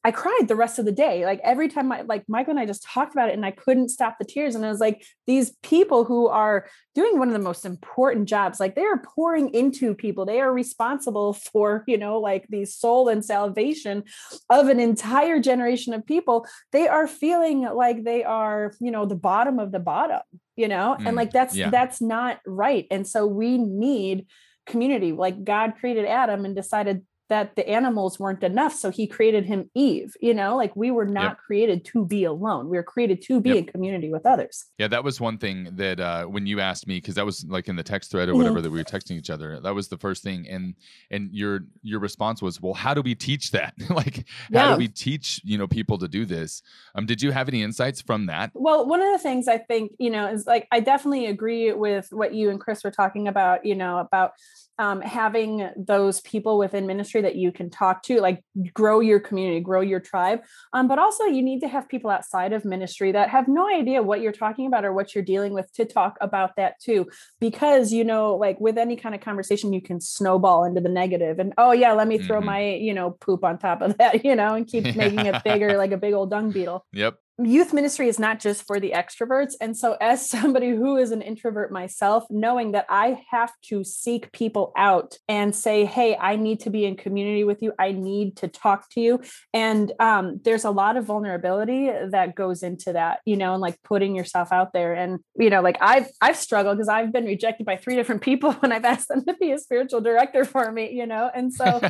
I 0.04 0.12
cried 0.12 0.48
the 0.48 0.56
rest 0.56 0.80
of 0.80 0.86
the 0.86 0.94
day. 0.94 1.26
Like 1.26 1.42
every 1.44 1.68
time 1.68 1.92
I 1.92 2.02
like 2.02 2.24
Michael 2.30 2.52
and 2.52 2.60
I 2.60 2.66
just 2.66 2.84
talked 2.84 3.14
about 3.14 3.30
it 3.30 3.34
and 3.34 3.46
I 3.46 3.52
couldn't 3.52 3.90
stop 3.90 4.18
the 4.18 4.26
tears. 4.26 4.56
And 4.56 4.66
I 4.66 4.70
was 4.70 4.80
like, 4.80 5.06
these 5.28 5.52
people 5.62 6.06
who 6.06 6.28
are 6.28 6.68
doing 6.96 7.20
one 7.20 7.28
of 7.28 7.34
the 7.34 7.40
most 7.40 7.66
important 7.66 8.30
jobs, 8.30 8.62
like 8.62 8.76
they 8.76 8.86
are 8.86 9.02
pouring 9.16 9.54
into 9.54 9.94
people. 9.94 10.26
They 10.26 10.40
are 10.40 10.54
responsible 10.54 11.34
for, 11.52 11.84
you 11.86 11.98
know, 11.98 12.20
like 12.20 12.48
the 12.50 12.64
soul 12.64 13.10
and 13.10 13.24
salvation 13.24 14.06
of 14.50 14.70
an 14.70 14.80
entire 14.80 15.42
generation 15.42 15.94
of 15.94 16.06
people. 16.06 16.46
They 16.72 16.88
are 16.88 17.08
feeling 17.08 17.64
like 17.64 18.06
they 18.06 18.24
are, 18.24 18.74
you 18.80 18.92
know, 18.92 19.06
the 19.06 19.16
bottom 19.16 19.60
of 19.60 19.72
the 19.74 19.80
bottom, 19.80 20.22
you 20.56 20.68
know, 20.68 20.96
Mm, 21.00 21.08
and 21.08 21.16
like 21.16 21.32
that's 21.32 21.56
yeah. 21.56 21.70
that's 21.70 22.02
not 22.02 22.40
right. 22.46 22.88
And 22.90 23.06
so 23.06 23.28
we 23.28 23.58
need 23.58 24.28
community. 24.66 25.12
Like 25.12 25.44
God 25.44 25.74
created 25.80 26.06
Adam 26.06 26.46
and 26.46 26.56
decided 26.56 27.06
that 27.30 27.56
the 27.56 27.68
animals 27.70 28.20
weren't 28.20 28.44
enough 28.44 28.74
so 28.74 28.90
he 28.90 29.06
created 29.08 29.46
him 29.46 29.70
eve 29.76 30.16
you 30.22 30.34
know 30.34 30.56
like 30.58 30.76
we 30.76 30.92
were 30.92 31.06
not 31.06 31.32
Yep. 31.32 31.38
created 31.38 31.86
to 31.86 32.06
be 32.06 32.24
alone 32.24 32.70
we 32.70 32.78
were 32.78 32.84
created 32.84 33.22
to 33.24 33.40
be 33.40 33.50
Yep. 33.50 33.58
in 33.58 33.66
community 33.66 34.10
with 34.12 34.26
others 34.26 34.66
Yeah, 34.78 34.88
that 34.88 35.04
was 35.04 35.20
one 35.22 35.38
thing 35.38 35.70
that 35.76 36.00
uh, 36.00 36.26
when 36.26 36.46
you 36.48 36.60
asked 36.60 36.88
me, 36.88 36.98
because 36.98 37.16
that 37.16 37.26
was 37.26 37.46
like 37.48 37.68
in 37.68 37.76
the 37.76 37.84
text 37.84 38.12
thread 38.12 38.30
or 38.30 38.34
Mhm. 38.34 38.38
whatever 38.38 38.62
that 38.62 38.70
we 38.72 38.78
were 38.80 38.84
texting 38.84 39.12
each 39.18 39.30
other. 39.30 39.60
That 39.60 39.76
was 39.76 39.88
the 39.90 39.98
first 39.98 40.24
thing, 40.24 40.48
and 40.50 40.76
and 41.12 41.30
your 41.34 41.62
your 41.84 42.00
response 42.00 42.42
was, 42.42 42.62
well, 42.62 42.74
how 42.74 42.94
do 42.94 43.02
we 43.02 43.16
teach 43.16 43.52
that? 43.52 43.74
like, 43.90 44.26
how 44.54 44.66
Yeah. 44.66 44.72
do 44.74 44.78
we 44.78 44.88
teach 44.88 45.42
you 45.44 45.58
know 45.58 45.68
people 45.68 45.98
to 46.00 46.08
do 46.08 46.26
this? 46.26 46.62
Um, 46.96 47.06
did 47.06 47.22
you 47.22 47.32
have 47.32 47.48
any 47.50 47.62
insights 47.64 48.02
from 48.02 48.26
that? 48.28 48.52
well 48.54 48.86
one 48.88 49.02
of 49.02 49.12
the 49.12 49.20
things 49.20 49.48
i 49.48 49.58
think 49.58 49.92
you 50.00 50.10
know 50.10 50.26
is 50.28 50.46
like 50.48 50.68
i 50.72 50.80
definitely 50.80 51.26
agree 51.28 51.72
with 51.74 52.08
what 52.12 52.34
you 52.34 52.50
and 52.50 52.60
chris 52.60 52.84
were 52.84 52.92
talking 52.92 53.28
about 53.28 53.66
you 53.66 53.76
know 53.76 53.98
about 54.00 54.32
um, 54.80 55.02
having 55.02 55.70
those 55.78 56.22
people 56.22 56.58
within 56.58 56.88
ministry 56.88 57.22
that 57.22 57.36
you 57.36 57.52
can 57.52 57.70
talk 57.70 58.02
to 58.04 58.20
like 58.20 58.42
grow 58.74 59.02
your 59.02 59.20
community 59.20 59.60
grow 59.60 59.82
your 59.82 60.00
tribe 60.00 60.40
um, 60.74 60.88
but 60.88 60.98
also 60.98 61.26
you 61.26 61.44
need 61.44 61.60
to 61.60 61.68
have 61.68 61.88
people 61.88 62.10
outside 62.10 62.54
of 62.54 62.66
ministry 62.66 63.12
that 63.12 63.30
have 63.30 63.48
no 63.48 63.68
idea 63.68 64.02
what 64.02 64.22
you're 64.22 64.32
talking 64.32 64.66
about 64.66 64.86
or 64.86 64.94
what 64.94 65.14
you're 65.14 65.24
dealing 65.24 65.54
with 65.54 65.72
to 65.74 65.86
talk 65.86 66.18
about 66.22 66.56
that 66.56 66.80
too 66.80 67.06
because 67.40 67.92
you 67.92 68.04
know 68.04 68.36
like 68.36 68.60
with 68.60 68.78
any 68.78 68.96
kind 68.96 69.14
of 69.14 69.22
conversation 69.22 69.74
you 69.74 69.82
can 69.82 70.00
snowball 70.02 70.64
into 70.64 70.82
the 70.82 70.90
negative 70.90 71.38
and 71.40 71.54
oh 71.58 71.74
yeah 71.74 71.92
let 71.94 72.08
me 72.08 72.18
throw 72.18 72.40
Mhm. 72.40 72.46
my 72.46 72.66
you 72.76 72.94
know 72.94 73.12
poop 73.12 73.44
on 73.44 73.58
top 73.60 73.82
of 73.82 73.98
that 74.00 74.24
you 74.26 74.36
know 74.36 74.56
and 74.56 74.66
keep 74.66 74.96
making 74.96 75.26
it 75.26 75.44
bigger 75.44 75.78
like 75.84 75.92
a 75.92 75.98
big 75.98 76.14
old 76.14 76.32
dung 76.32 76.52
beetle 76.52 76.86
Yep. 76.94 77.20
Youth 77.44 77.74
ministry 77.74 78.08
is 78.08 78.20
not 78.20 78.40
just 78.40 78.66
for 78.66 78.80
the 78.80 78.92
extroverts. 78.92 79.54
And 79.60 79.76
so, 79.76 79.98
as 80.02 80.30
somebody 80.30 80.70
who 80.70 80.98
is 80.98 81.12
an 81.12 81.22
introvert 81.22 81.72
myself, 81.72 82.26
knowing 82.30 82.72
that 82.74 82.86
I 82.90 83.24
have 83.32 83.52
to 83.66 83.84
seek 83.84 84.32
people 84.32 84.72
out 84.78 85.18
and 85.28 85.56
say, 85.56 85.86
Hey, 85.86 86.16
I 86.16 86.36
need 86.36 86.62
to 86.62 86.70
be 86.70 86.86
in 86.86 86.96
community 86.96 87.44
with 87.44 87.62
you, 87.62 87.74
I 87.80 87.92
need 87.92 88.38
to 88.38 88.48
talk 88.48 88.90
to 88.92 89.02
you. 89.02 89.22
And 89.54 89.92
um, 90.00 90.40
there's 90.44 90.66
a 90.66 90.72
lot 90.72 90.98
of 90.98 91.06
vulnerability 91.06 91.90
that 92.10 92.36
goes 92.36 92.64
into 92.64 92.94
that, 92.94 93.20
you 93.26 93.38
know, 93.38 93.54
and 93.54 93.62
like 93.62 93.82
putting 93.84 94.16
yourself 94.16 94.52
out 94.52 94.74
there. 94.74 94.94
And, 94.94 95.20
you 95.38 95.50
know, 95.50 95.62
like 95.62 95.78
I've, 95.82 96.08
I've 96.22 96.38
struggled 96.38 96.78
because 96.78 96.90
I've 96.90 97.12
been 97.12 97.26
rejected 97.26 97.66
by 97.66 97.78
three 97.78 97.96
different 97.96 98.22
people 98.30 98.54
when 98.54 98.72
I've 98.72 98.86
asked 98.86 99.08
them 99.08 99.24
to 99.26 99.34
be 99.36 99.52
a 99.52 99.58
spiritual 99.58 100.02
director 100.02 100.46
for 100.46 100.72
me, 100.72 100.92
you 100.92 101.06
know? 101.06 101.30
And 101.34 101.54
so, 101.54 101.82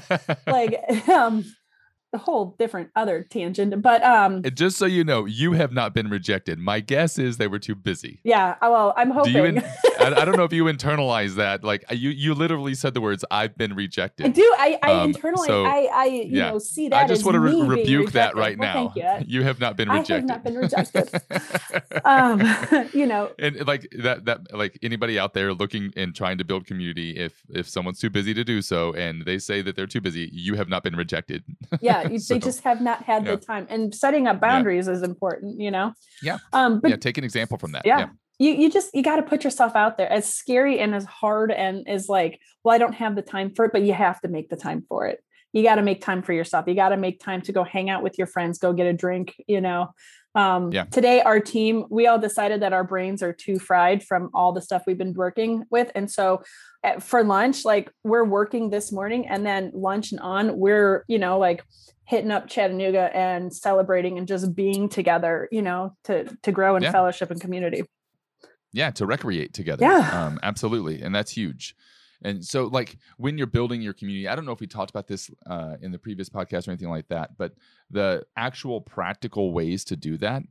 like, 0.48 0.80
um, 1.10 1.44
the 2.12 2.18
whole 2.18 2.56
different 2.58 2.90
other 2.96 3.24
tangent, 3.30 3.82
but 3.82 4.04
um, 4.04 4.42
And 4.44 4.56
just 4.58 4.78
so 4.78 4.86
you 4.86 5.04
know, 5.04 5.26
you 5.26 5.54
have 5.54 5.72
not 5.72 5.94
been 5.94 6.10
rejected. 6.10 6.58
My 6.60 6.80
guess 6.80 7.20
is 7.20 7.38
they 7.38 7.48
were 7.48 7.60
too 7.60 7.76
busy. 7.76 8.20
Yeah. 8.24 8.56
uh, 8.62 8.70
Well, 8.72 8.94
I'm 8.98 9.10
Do 9.10 9.14
hoping. 9.14 9.34
you? 9.36 9.44
In, 9.46 9.64
I, 10.00 10.22
I 10.22 10.26
don't 10.26 10.38
know 10.38 10.44
if 10.44 10.54
you 10.54 10.66
internalize 10.66 11.36
that. 11.36 11.64
Like 11.64 11.84
you, 11.92 12.10
you 12.10 12.34
literally 12.34 12.76
said 12.76 12.94
the 12.94 13.02
words, 13.02 13.24
"I've 13.30 13.58
been 13.58 13.76
rejected." 13.76 14.26
I 14.26 14.30
do. 14.30 14.56
I, 14.58 14.80
I 14.82 14.92
Um, 14.92 15.10
internally, 15.10 15.48
so, 15.48 15.66
I, 15.66 15.90
I, 15.94 16.06
you 16.06 16.38
yeah. 16.38 16.52
know, 16.52 16.60
see 16.60 16.90
that. 16.90 17.04
I 17.04 17.08
just 17.08 17.26
want 17.26 17.36
to 17.36 17.40
re- 17.40 17.62
rebuke 17.62 18.12
that 18.14 18.36
right 18.36 18.58
Well, 18.58 18.74
now. 18.74 18.90
Thank 18.90 19.28
you. 19.28 19.40
You 19.40 19.44
have 19.44 19.60
not 19.60 19.78
been 19.78 19.90
rejected. 19.90 20.14
I 20.14 20.18
have 20.18 20.26
not 20.26 20.44
been 20.44 20.56
rejected. 20.56 21.10
um, 22.06 22.90
you 22.94 23.06
know, 23.06 23.32
and 23.40 23.66
like 23.68 23.88
that 24.00 24.26
that 24.26 24.54
like 24.54 24.80
anybody 24.82 25.20
out 25.20 25.34
there 25.34 25.54
looking 25.54 25.94
and 25.96 26.16
trying 26.16 26.38
to 26.38 26.44
build 26.44 26.66
community 26.66 27.18
if 27.18 27.42
if 27.50 27.68
someone's 27.68 28.00
too 28.00 28.10
busy 28.10 28.34
to 28.34 28.44
do 28.44 28.62
so 28.62 28.94
and 28.94 29.26
they 29.26 29.38
say 29.38 29.62
that 29.62 29.76
they're 29.76 29.88
too 29.88 30.02
busy 30.02 30.30
you 30.32 30.56
have 30.56 30.70
not 30.70 30.84
been 30.84 30.96
rejected 30.96 31.44
yeah, 31.82 32.08
you, 32.08 32.20
So, 32.30 32.34
they 32.34 32.40
just 32.40 32.62
have 32.62 32.82
not 32.82 33.04
had 33.04 33.26
yeah. 33.26 33.36
the 33.36 33.38
time. 33.38 33.68
And 33.70 33.94
setting 33.94 34.28
up 34.28 34.40
boundaries 34.40 34.88
is 34.88 35.04
important. 35.04 35.60
You 35.60 35.72
know. 35.72 35.94
Yeah. 36.22 36.38
Um, 36.54 36.80
but 36.80 36.90
yeah 36.92 36.98
take 36.98 37.18
an 37.18 37.24
example 37.24 37.58
from 37.58 37.72
that 37.74 37.86
yeah. 37.86 38.10
You 38.40 38.52
you 38.54 38.70
just 38.72 38.90
you 38.96 39.04
got 39.04 39.18
to 39.18 39.24
put 39.24 39.44
yourself 39.44 39.76
out 39.76 39.98
there 39.98 40.12
as 40.12 40.34
scary 40.34 40.80
and 40.80 40.96
as 40.96 41.06
hard 41.06 41.52
and 41.52 41.88
as 41.88 42.10
like 42.10 42.40
well 42.64 42.74
i 42.74 42.78
don't 42.78 42.94
have 42.96 43.16
the 43.16 43.22
time 43.22 43.54
for 43.54 43.66
it 43.66 43.72
but 43.72 43.84
you 43.84 43.94
have 43.94 44.20
to 44.22 44.28
make 44.28 44.50
the 44.50 44.56
time 44.56 44.84
for 44.88 45.06
it 45.06 45.20
you 45.54 45.62
got 45.64 45.76
to 45.76 45.82
make 45.82 46.02
time 46.02 46.22
for 46.22 46.34
yourself 46.34 46.66
you 46.68 46.74
got 46.76 46.90
to 46.90 46.98
make 46.98 47.20
time 47.20 47.42
to 47.42 47.52
go 47.52 47.64
hang 47.64 47.90
out 47.90 48.02
with 48.02 48.18
your 48.18 48.28
friends 48.28 48.58
go 48.58 48.74
get 48.74 48.88
a 48.88 48.94
drink 48.94 49.36
you 49.48 49.62
know 49.62 49.90
um 50.36 50.72
Yeah. 50.72 50.86
today 50.86 51.22
our 51.22 51.40
team 51.40 51.86
we 51.90 52.08
all 52.08 52.20
decided 52.20 52.62
that 52.62 52.74
our 52.74 52.84
brains 52.84 53.22
are 53.22 53.34
too 53.34 53.60
fried 53.60 54.04
from 54.04 54.30
all 54.34 54.54
the 54.54 54.62
stuff 54.62 54.84
we've 54.88 54.98
been 54.98 55.14
working 55.14 55.66
with 55.70 55.92
and 55.96 56.10
so 56.10 56.42
at, 56.84 57.04
for 57.04 57.24
lunch 57.24 57.66
like 57.66 57.92
we're 58.04 58.24
working 58.24 58.70
this 58.70 58.92
morning 58.92 59.28
and 59.28 59.46
then 59.46 59.72
lunch 59.74 60.12
and 60.12 60.22
on 60.22 60.58
we're 60.58 61.04
you 61.08 61.18
know 61.20 61.40
like 61.40 61.64
hitting 62.06 62.32
up 62.32 62.48
chattanooga 62.48 63.10
and 63.16 63.54
celebrating 63.54 64.18
and 64.18 64.28
just 64.28 64.56
being 64.56 64.88
together 64.88 65.50
you 65.52 65.62
know 65.64 65.96
to 66.04 66.26
to 66.44 66.52
grow 66.52 66.76
in 66.76 66.84
Yeah. 66.84 66.92
fellowship 66.92 67.32
and 67.32 67.42
community 67.42 67.84
yeah 68.74 68.92
to 68.92 69.06
recreate 69.06 69.54
together 69.54 69.86
Yeah. 69.86 70.26
um 70.28 70.40
absolutely 70.44 71.02
and 71.02 71.14
that's 71.14 71.32
huge 71.32 71.76
and 72.22 72.44
so 72.44 72.66
like 72.66 72.98
when 73.18 73.38
you're 73.38 73.48
building 73.48 73.82
your 73.82 73.94
community 73.94 74.28
i 74.28 74.36
don't 74.36 74.46
know 74.46 74.52
if 74.52 74.60
we 74.60 74.68
talked 74.68 74.90
about 74.92 75.08
this 75.08 75.30
uh, 75.48 75.76
in 75.82 75.92
the 75.92 76.00
previous 76.00 76.30
podcast 76.30 76.68
or 76.68 76.72
anything 76.72 76.90
like 76.90 77.08
that 77.08 77.38
but 77.38 77.54
the 77.90 78.24
actual 78.36 78.82
practical 78.82 79.54
ways 79.54 79.84
to 79.86 79.96
do 79.96 80.18
that 80.18 80.44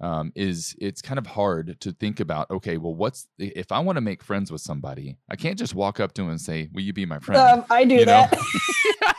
um, 0.00 0.32
is 0.36 0.76
it's 0.80 1.02
kind 1.02 1.18
of 1.18 1.26
hard 1.26 1.80
to 1.80 1.92
think 1.92 2.20
about 2.20 2.50
okay 2.50 2.76
well 2.76 2.94
what's 2.94 3.26
if 3.38 3.72
i 3.72 3.80
want 3.80 3.96
to 3.96 4.00
make 4.00 4.22
friends 4.22 4.50
with 4.52 4.60
somebody 4.60 5.16
i 5.28 5.34
can't 5.34 5.58
just 5.58 5.74
walk 5.74 5.98
up 5.98 6.12
to 6.12 6.22
them 6.22 6.30
and 6.30 6.40
say 6.40 6.68
will 6.72 6.82
you 6.82 6.92
be 6.92 7.04
my 7.04 7.18
friend 7.18 7.40
Um, 7.40 7.64
I 7.68 7.84
do 7.84 7.96
You 7.96 8.04
that. 8.04 8.38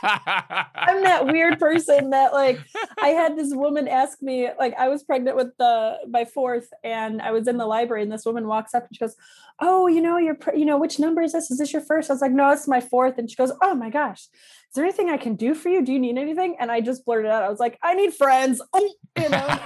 I'm 0.02 1.02
that 1.02 1.26
weird 1.26 1.58
person 1.58 2.10
that 2.10 2.32
like 2.32 2.58
I 3.02 3.08
had 3.08 3.36
this 3.36 3.54
woman 3.54 3.88
ask 3.88 4.22
me 4.22 4.48
like 4.58 4.74
I 4.78 4.88
was 4.88 5.02
pregnant 5.02 5.36
with 5.36 5.48
the 5.58 5.98
my 6.08 6.24
fourth 6.24 6.68
and 6.82 7.20
I 7.20 7.30
was 7.32 7.46
in 7.48 7.56
the 7.58 7.66
library 7.66 8.02
and 8.02 8.10
this 8.12 8.24
woman 8.24 8.46
walks 8.46 8.74
up 8.74 8.86
and 8.86 8.96
she 8.96 9.00
goes, 9.00 9.16
"Oh, 9.60 9.86
you 9.86 10.00
know, 10.00 10.16
you're 10.16 10.34
pre- 10.34 10.58
you 10.58 10.64
know 10.64 10.78
which 10.78 10.98
number 10.98 11.22
is 11.22 11.32
this? 11.32 11.50
Is 11.50 11.58
this 11.58 11.72
your 11.72 11.82
first? 11.82 12.10
I 12.10 12.14
was 12.14 12.22
like, 12.22 12.32
"No, 12.32 12.50
it's 12.50 12.68
my 12.68 12.80
fourth. 12.80 13.18
And 13.18 13.28
she 13.30 13.36
goes, 13.36 13.52
"Oh 13.62 13.74
my 13.74 13.90
gosh. 13.90 14.28
Is 14.70 14.74
there 14.76 14.84
anything 14.84 15.10
I 15.10 15.16
can 15.16 15.34
do 15.34 15.54
for 15.54 15.68
you? 15.68 15.84
Do 15.84 15.92
you 15.92 15.98
need 15.98 16.16
anything?" 16.16 16.56
And 16.60 16.70
I 16.70 16.80
just 16.80 17.04
blurted 17.04 17.30
out. 17.30 17.42
I 17.42 17.48
was 17.48 17.58
like, 17.58 17.78
"I 17.82 17.94
need 17.94 18.14
friends." 18.14 18.62
Oh, 18.72 18.94
you 19.16 19.28
know. 19.28 19.58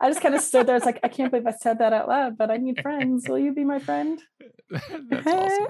I 0.00 0.08
just 0.08 0.20
kind 0.22 0.34
of 0.34 0.40
stood 0.40 0.66
there. 0.66 0.76
It's 0.76 0.84
like, 0.84 0.98
I 1.04 1.08
can't 1.08 1.30
believe 1.30 1.46
I 1.46 1.52
said 1.52 1.78
that 1.78 1.92
out 1.92 2.08
loud, 2.08 2.36
but 2.36 2.50
I 2.50 2.56
need 2.56 2.80
friends. 2.82 3.26
Will 3.28 3.38
you 3.38 3.54
be 3.54 3.64
my 3.64 3.78
friend? 3.78 4.20
that's 5.10 5.26
awesome 5.26 5.66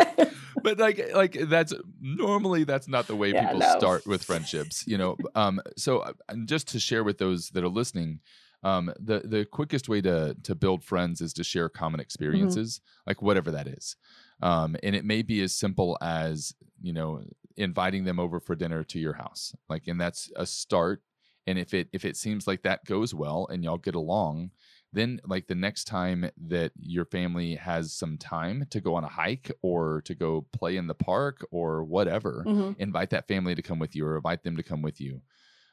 but 0.62 0.79
like 0.79 1.12
like 1.12 1.33
that's 1.49 1.75
normally 2.00 2.62
that's 2.64 2.87
not 2.87 3.09
the 3.09 3.17
way 3.17 3.33
Yeah, 3.33 3.47
people 3.47 3.61
no. 3.61 3.79
start 3.79 4.07
with 4.07 4.23
friendships 4.23 4.85
you 4.87 4.97
know 4.97 5.17
um 5.35 5.61
so 5.76 5.99
uh, 5.99 6.12
and 6.29 6.49
just 6.49 6.69
to 6.69 6.79
share 6.79 7.02
with 7.02 7.19
those 7.19 7.50
that 7.50 7.64
are 7.64 7.69
listening 7.69 8.21
um 8.62 8.93
the 9.00 9.21
the 9.25 9.45
quickest 9.45 9.88
way 9.88 10.00
to 10.00 10.37
to 10.45 10.55
build 10.55 10.85
friends 10.85 11.21
is 11.21 11.33
to 11.33 11.43
share 11.43 11.69
common 11.69 11.99
experiences 11.99 12.81
like 13.07 13.21
whatever 13.21 13.50
that 13.50 13.67
is 13.67 13.97
um 14.41 14.76
and 14.85 14.95
it 14.95 15.05
may 15.05 15.21
be 15.23 15.43
as 15.43 15.52
simple 15.52 15.99
as 16.00 16.55
you 16.81 16.93
know 16.93 17.23
inviting 17.56 18.04
them 18.04 18.18
over 18.21 18.40
for 18.40 18.54
dinner 18.54 18.85
to 18.85 18.99
your 18.99 19.14
house 19.14 19.54
like 19.68 19.87
and 19.88 20.00
that's 20.00 20.30
a 20.37 20.47
start 20.47 21.02
and 21.47 21.59
if 21.59 21.75
it 21.75 21.88
if 21.92 22.04
it 22.04 22.16
seems 22.16 22.47
like 22.47 22.62
that 22.62 22.85
goes 22.85 23.14
well 23.14 23.47
and 23.50 23.64
y'all 23.64 23.78
get 23.78 23.94
along 23.94 24.50
then 24.92 25.21
like 25.25 25.47
the 25.47 25.54
next 25.54 25.85
time 25.85 26.30
that 26.37 26.71
your 26.78 27.04
family 27.06 27.54
has 27.54 27.92
some 27.94 28.18
time 28.18 28.66
to 28.71 28.80
go 28.80 28.94
on 28.94 29.04
a 29.04 29.09
hike 29.09 29.50
or 29.62 30.02
to 30.02 30.14
go 30.14 30.42
play 30.52 30.76
in 30.76 30.87
the 30.87 30.94
park 30.94 31.47
or 31.50 31.82
whatever 31.85 32.44
Mhm. 32.47 32.76
invite 32.78 33.11
that 33.11 33.26
family 33.28 33.54
to 33.54 33.62
come 33.62 33.78
with 33.78 33.97
you 33.97 34.04
or 34.06 34.16
invite 34.16 34.42
them 34.42 34.56
to 34.56 34.62
come 34.62 34.82
with 34.82 35.00
you 35.00 35.23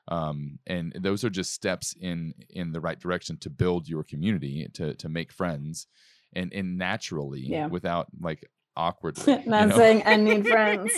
um, 0.08 0.60
and 0.66 0.94
those 1.02 1.24
are 1.24 1.30
just 1.30 1.54
steps 1.54 1.96
in 2.00 2.34
in 2.50 2.72
the 2.72 2.82
right 2.82 3.00
direction 3.00 3.38
to 3.38 3.50
build 3.50 3.88
your 3.88 4.04
community 4.04 4.68
to 4.74 4.96
to 4.96 5.10
make 5.10 5.32
friends 5.32 5.88
and 6.34 6.54
and 6.54 6.78
naturally 6.78 7.42
Yeah. 7.42 7.68
without 7.68 8.08
like 8.20 8.50
awkwardly 8.80 9.44
Not 9.46 9.76
saying 9.76 10.04
I 10.06 10.16
need 10.16 10.48
friends. 10.48 10.92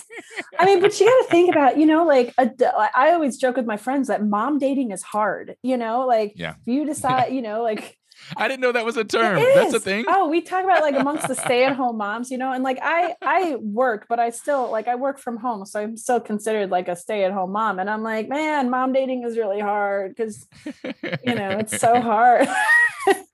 I 0.60 0.66
mean, 0.66 0.80
but 0.82 0.98
you 1.00 1.06
got 1.08 1.26
to 1.26 1.32
think 1.32 1.50
about, 1.52 1.78
you 1.78 1.86
know, 1.86 2.06
like 2.06 2.34
a, 2.38 2.50
I 2.96 3.12
always 3.14 3.38
joke 3.38 3.58
with 3.58 3.66
my 3.66 3.78
friends 3.78 4.08
that 4.10 4.24
mom 4.26 4.60
dating 4.60 4.92
is 4.92 5.02
hard. 5.02 5.56
You 5.64 5.78
know, 5.78 6.06
like 6.06 6.34
Yeah. 6.36 6.52
if 6.62 6.68
you 6.68 6.86
decide, 6.86 7.34
you 7.34 7.42
know, 7.42 7.64
like 7.64 7.98
i 8.38 8.48
didn't 8.48 8.60
know 8.62 8.72
that 8.72 8.86
was 8.86 8.98
a 8.98 9.04
term 9.04 9.40
It 9.40 9.56
that's 9.56 9.74
a 9.74 9.80
thing 9.80 10.06
Oh, 10.08 10.28
we 10.28 10.42
talk 10.42 10.64
about 10.64 10.82
like 10.82 10.94
amongst 10.96 11.28
the 11.28 11.34
stay-at-home 11.46 11.98
moms, 11.98 12.30
you 12.30 12.38
know, 12.38 12.52
and 12.52 12.64
like 12.64 12.78
I 12.82 13.16
I 13.22 13.56
work, 13.56 14.06
but 14.08 14.20
I 14.20 14.30
still 14.30 14.70
like 14.70 14.88
I 14.88 14.94
work 14.96 15.18
from 15.18 15.38
home, 15.38 15.66
so 15.66 15.80
I'm 15.82 15.98
still 15.98 16.20
considered 16.20 16.70
like 16.70 16.88
a 16.88 16.96
stay-at-home 16.96 17.52
mom. 17.52 17.80
And 17.80 17.90
I'm 17.90 18.04
like, 18.04 18.30
man, 18.30 18.70
mom 18.70 18.94
dating 18.94 19.24
is 19.24 19.38
really 19.40 19.60
hard 19.60 20.14
because 20.16 20.48
you 20.84 21.34
know 21.40 21.50
it's 21.62 21.76
so 21.80 22.00
hard. 22.12 22.48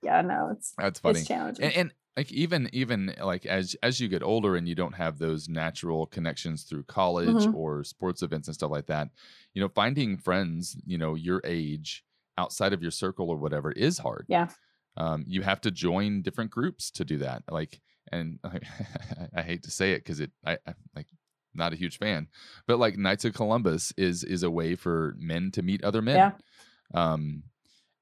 yeah, 0.02 0.22
no, 0.22 0.52
it's 0.56 0.74
that's 0.78 1.00
funny 1.02 1.20
it's 1.20 1.28
challenging. 1.28 1.66
and, 1.66 1.76
and 1.76 1.92
like 2.18 2.32
even 2.32 2.70
even 2.74 3.14
like 3.22 3.46
as 3.46 3.76
as 3.84 4.00
you 4.02 4.08
get 4.10 4.24
older 4.24 4.56
and 4.56 4.68
you 4.68 4.76
don't 4.76 4.96
have 4.96 5.20
those 5.20 5.48
natural 5.48 6.08
connections 6.08 6.64
through 6.64 6.84
college 6.84 7.48
Mhm. 7.48 7.54
or 7.54 7.84
sports 7.84 8.22
events 8.24 8.48
and 8.48 8.56
stuff 8.56 8.72
like 8.72 8.88
that 8.88 9.10
you 9.54 9.62
know 9.62 9.70
finding 9.70 10.18
friends 10.18 10.78
you 10.86 10.98
know 10.98 11.16
your 11.16 11.42
age 11.46 12.04
outside 12.38 12.74
of 12.74 12.82
your 12.82 12.92
circle 12.92 13.30
or 13.30 13.38
whatever 13.38 13.72
is 13.72 14.00
hard 14.00 14.28
Yeah. 14.28 14.50
um, 14.98 15.24
you 15.28 15.42
have 15.42 15.62
to 15.62 15.72
join 15.72 16.22
different 16.22 16.52
groups 16.52 16.92
to 16.92 17.06
do 17.06 17.18
that 17.20 17.44
like 17.50 17.82
and 18.12 18.40
i 19.36 19.42
hate 19.42 19.64
to 19.64 19.72
say 19.72 19.92
it 19.94 20.00
because 20.00 20.20
it 20.20 20.32
I, 20.46 20.58
I 20.68 20.74
like 20.96 21.08
not 21.54 21.74
a 21.74 21.78
huge 21.78 21.98
fan 21.98 22.28
but 22.68 22.80
like 22.80 22.98
knights 22.98 23.26
of 23.26 23.34
columbus 23.34 23.94
is 23.98 24.24
is 24.24 24.44
a 24.44 24.52
way 24.52 24.76
for 24.76 25.16
men 25.20 25.52
to 25.52 25.62
meet 25.62 25.84
other 25.84 26.02
men 26.02 26.18
Yeah. 26.18 26.32
um 26.94 27.44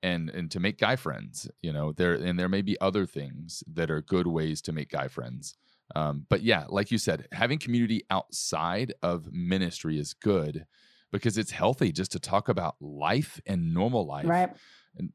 and 0.05 0.29
and 0.29 0.51
to 0.51 0.59
make 0.59 0.77
guy 0.77 0.95
friends 0.95 1.49
you 1.61 1.73
know 1.73 1.91
there 1.91 2.13
and 2.13 2.37
there 2.39 2.47
may 2.47 2.61
be 2.61 2.79
other 2.79 3.05
things 3.05 3.63
that 3.73 3.89
are 3.89 4.01
good 4.01 4.27
ways 4.27 4.61
to 4.61 4.71
make 4.71 4.89
guy 4.89 5.07
friends 5.07 5.55
um 5.95 6.25
but 6.29 6.41
yeah 6.43 6.65
like 6.69 6.91
you 6.91 6.97
said 6.97 7.27
having 7.31 7.57
community 7.57 8.03
outside 8.11 8.93
of 9.01 9.31
ministry 9.33 9.97
is 9.97 10.13
good 10.13 10.65
because 11.11 11.37
it's 11.37 11.51
healthy 11.51 11.91
just 11.91 12.11
to 12.11 12.19
talk 12.19 12.49
about 12.49 12.75
life 12.79 13.41
and 13.47 13.73
normal 13.73 14.05
life 14.05 14.27
right. 14.27 14.51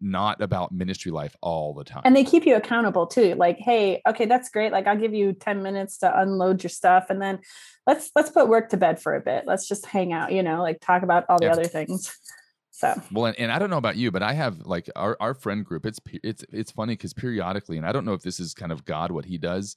not 0.00 0.40
about 0.42 0.73
ministry 0.73 1.12
life 1.12 1.37
all 1.40 1.73
the 1.73 1.85
time 1.85 2.02
And 2.04 2.16
they 2.16 2.25
keep 2.25 2.44
you 2.47 2.56
accountable 2.56 3.06
too. 3.06 3.35
Like, 3.35 3.59
hey, 3.59 4.02
okay, 4.06 4.26
that's 4.26 4.50
great. 4.50 4.73
Like 4.73 4.87
I'll 4.87 4.99
give 5.04 5.14
you 5.14 5.32
10 5.32 5.62
minutes 5.62 5.99
to 5.99 6.20
unload 6.20 6.62
your 6.62 6.70
stuff 6.70 7.06
and 7.11 7.20
then 7.25 7.38
let's 7.87 8.11
let's 8.16 8.30
put 8.30 8.49
work 8.49 8.68
to 8.70 8.76
bed 8.76 9.00
for 9.00 9.14
a 9.14 9.20
bit. 9.20 9.44
Let's 9.47 9.66
just 9.68 9.87
hang 9.87 10.12
out, 10.12 10.32
you 10.32 10.42
know, 10.42 10.62
like 10.62 10.80
talk 10.80 11.02
about 11.02 11.25
all 11.28 11.38
the 11.38 11.47
Yeah. 11.47 11.52
other 11.52 11.68
things. 11.68 12.14
So 12.80 13.00
Well, 13.12 13.26
and, 13.26 13.38
and 13.38 13.52
I 13.52 13.58
don't 13.58 13.68
know 13.68 13.76
about 13.76 13.96
you, 13.96 14.10
but 14.10 14.22
I 14.22 14.32
have 14.32 14.60
like 14.60 14.88
our, 14.96 15.16
our 15.20 15.34
friend 15.34 15.64
group. 15.64 15.84
It's 15.84 16.00
it's 16.22 16.44
it's 16.50 16.70
funny 16.70 16.94
because 16.94 17.12
periodically, 17.12 17.76
and 17.76 17.87
I 17.87 17.92
don't 17.92 18.04
know 18.06 18.14
if 18.14 18.22
this 18.22 18.40
is 18.40 18.54
kind 18.54 18.72
of 18.72 18.84
God 18.84 19.12
what 19.12 19.26
He 19.26 19.37
does. 19.38 19.76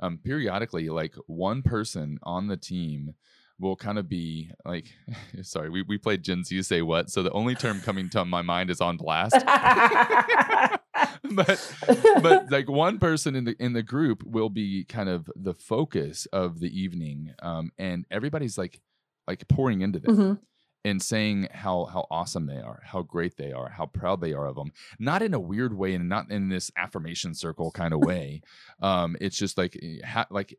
Um, 0.00 0.18
periodically, 0.22 0.88
like 0.88 1.14
one 1.26 1.62
person 1.62 2.18
on 2.22 2.46
the 2.46 2.56
team 2.56 3.14
will 3.60 3.74
kind 3.76 3.98
of 3.98 4.08
be 4.08 4.50
like, 4.64 4.86
sorry, 5.42 5.68
we 5.68 5.82
we 5.82 5.98
played 5.98 6.22
Gen 6.22 6.42
Z 6.44 6.54
you 6.54 6.62
say 6.62 6.80
what, 6.80 7.10
so 7.10 7.22
the 7.22 7.32
only 7.32 7.54
term 7.54 7.80
coming 7.80 8.08
to 8.10 8.24
my 8.24 8.40
mind 8.42 8.70
is 8.70 8.80
on 8.80 8.96
blast. 8.96 9.34
but 11.34 11.74
but 12.22 12.44
like 12.50 12.68
one 12.68 12.98
person 12.98 13.34
in 13.34 13.44
the 13.44 13.56
in 13.62 13.72
the 13.72 13.82
group 13.82 14.22
will 14.24 14.48
be 14.48 14.84
kind 14.84 15.08
of 15.08 15.30
the 15.36 15.54
focus 15.54 16.26
of 16.32 16.60
the 16.60 16.80
evening, 16.80 17.34
um, 17.42 17.70
and 17.78 18.06
everybody's 18.10 18.56
like 18.56 18.80
like 19.26 19.46
pouring 19.48 19.82
into 19.82 19.98
them 19.98 20.16
Mhm. 20.16 20.38
And 20.84 21.02
saying 21.02 21.48
how 21.52 21.86
how 21.86 22.06
awesome 22.10 22.46
they 22.46 22.58
are, 22.58 22.80
how 22.84 23.02
great 23.02 23.36
they 23.36 23.52
are, 23.52 23.68
how 23.68 23.86
proud 23.86 24.20
they 24.20 24.32
are 24.32 24.46
of 24.46 24.54
them. 24.56 24.70
Not 24.98 25.22
in 25.22 25.34
a 25.34 25.40
weird 25.40 25.76
way, 25.76 25.94
and 25.94 26.08
not 26.08 26.30
in 26.30 26.48
this 26.48 26.70
affirmation 26.76 27.34
circle 27.34 27.70
kind 27.70 27.92
of 27.92 28.00
way. 28.10 28.42
um, 28.80 29.16
it's 29.20 29.36
just 29.36 29.58
like 29.58 29.76
eh, 29.82 29.98
ha- 30.06 30.26
like 30.30 30.56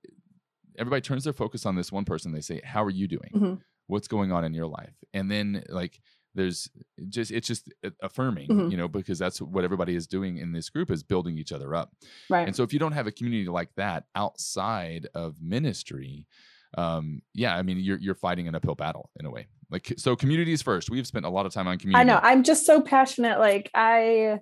everybody 0.77 1.01
turns 1.01 1.23
their 1.23 1.33
focus 1.33 1.65
on 1.65 1.75
this 1.75 1.91
one 1.91 2.05
person. 2.05 2.31
They 2.31 2.41
say, 2.41 2.61
"How 2.63 2.83
are 2.83 2.89
you 2.89 3.07
doing? 3.07 3.31
Mhm. 3.33 3.61
What's 3.87 4.07
going 4.07 4.31
on 4.31 4.43
in 4.45 4.53
your 4.53 4.67
life?" 4.67 4.93
And 5.13 5.31
then 5.31 5.63
like 5.69 5.99
there's 6.35 6.69
just 7.09 7.31
it's 7.31 7.47
just 7.47 7.71
a- 7.83 7.91
affirming, 8.01 8.49
Mhm. 8.49 8.71
you 8.71 8.77
know, 8.77 8.87
because 8.87 9.17
that's 9.17 9.41
what 9.41 9.63
everybody 9.63 9.95
is 9.95 10.05
doing 10.05 10.37
in 10.37 10.51
this 10.51 10.69
group 10.69 10.91
is 10.91 11.01
building 11.01 11.37
each 11.39 11.51
other 11.51 11.73
up. 11.73 11.91
right. 12.29 12.45
And 12.45 12.55
so 12.55 12.61
if 12.63 12.71
you 12.71 12.77
don't 12.77 12.91
have 12.91 13.07
a 13.07 13.11
community 13.11 13.47
like 13.49 13.73
that 13.77 14.05
outside 14.15 15.07
of 15.15 15.41
ministry, 15.41 16.27
um, 16.77 17.21
yeah, 17.33 17.55
I 17.55 17.63
mean 17.63 17.79
you're 17.79 17.97
you're 17.97 18.13
fighting 18.15 18.47
an 18.47 18.53
uphill 18.55 18.75
battle 18.75 19.09
in 19.19 19.25
a 19.25 19.31
way. 19.31 19.47
Like 19.71 19.93
so 19.97 20.15
communities 20.15 20.61
first. 20.61 20.89
We've 20.89 21.05
spent 21.05 21.25
a 21.25 21.29
lot 21.29 21.45
of 21.45 21.53
time 21.53 21.67
on 21.67 21.77
community. 21.77 21.99
I 22.01 22.03
know. 22.03 22.19
I'm 22.21 22.43
just 22.43 22.65
so 22.65 22.81
passionate. 22.81 23.39
Like 23.39 23.69
I, 23.75 24.39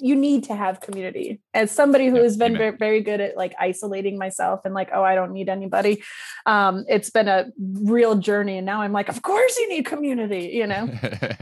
you 0.00 0.16
need 0.16 0.44
to 0.44 0.54
have 0.54 0.80
community. 0.80 1.40
As 1.54 1.70
somebody 1.70 2.08
who 2.08 2.16
Yeah, 2.16 2.22
has 2.22 2.36
been 2.36 2.56
very, 2.56 2.76
very 2.76 3.00
good 3.02 3.20
at 3.20 3.36
like 3.36 3.54
isolating 3.58 4.18
myself 4.18 4.60
and 4.64 4.74
like, 4.74 4.90
oh, 4.92 5.02
I 5.02 5.14
don't 5.14 5.32
need 5.32 5.48
anybody. 5.48 6.02
Um, 6.46 6.84
it's 6.88 7.10
been 7.10 7.28
a 7.28 7.46
real 7.58 8.16
journey, 8.16 8.56
and 8.58 8.66
now 8.66 8.82
I'm 8.82 8.92
like, 8.92 9.08
of 9.08 9.22
course 9.22 9.58
you 9.58 9.68
need 9.68 9.84
community. 9.86 10.50
You 10.54 10.66
know, 10.66 10.90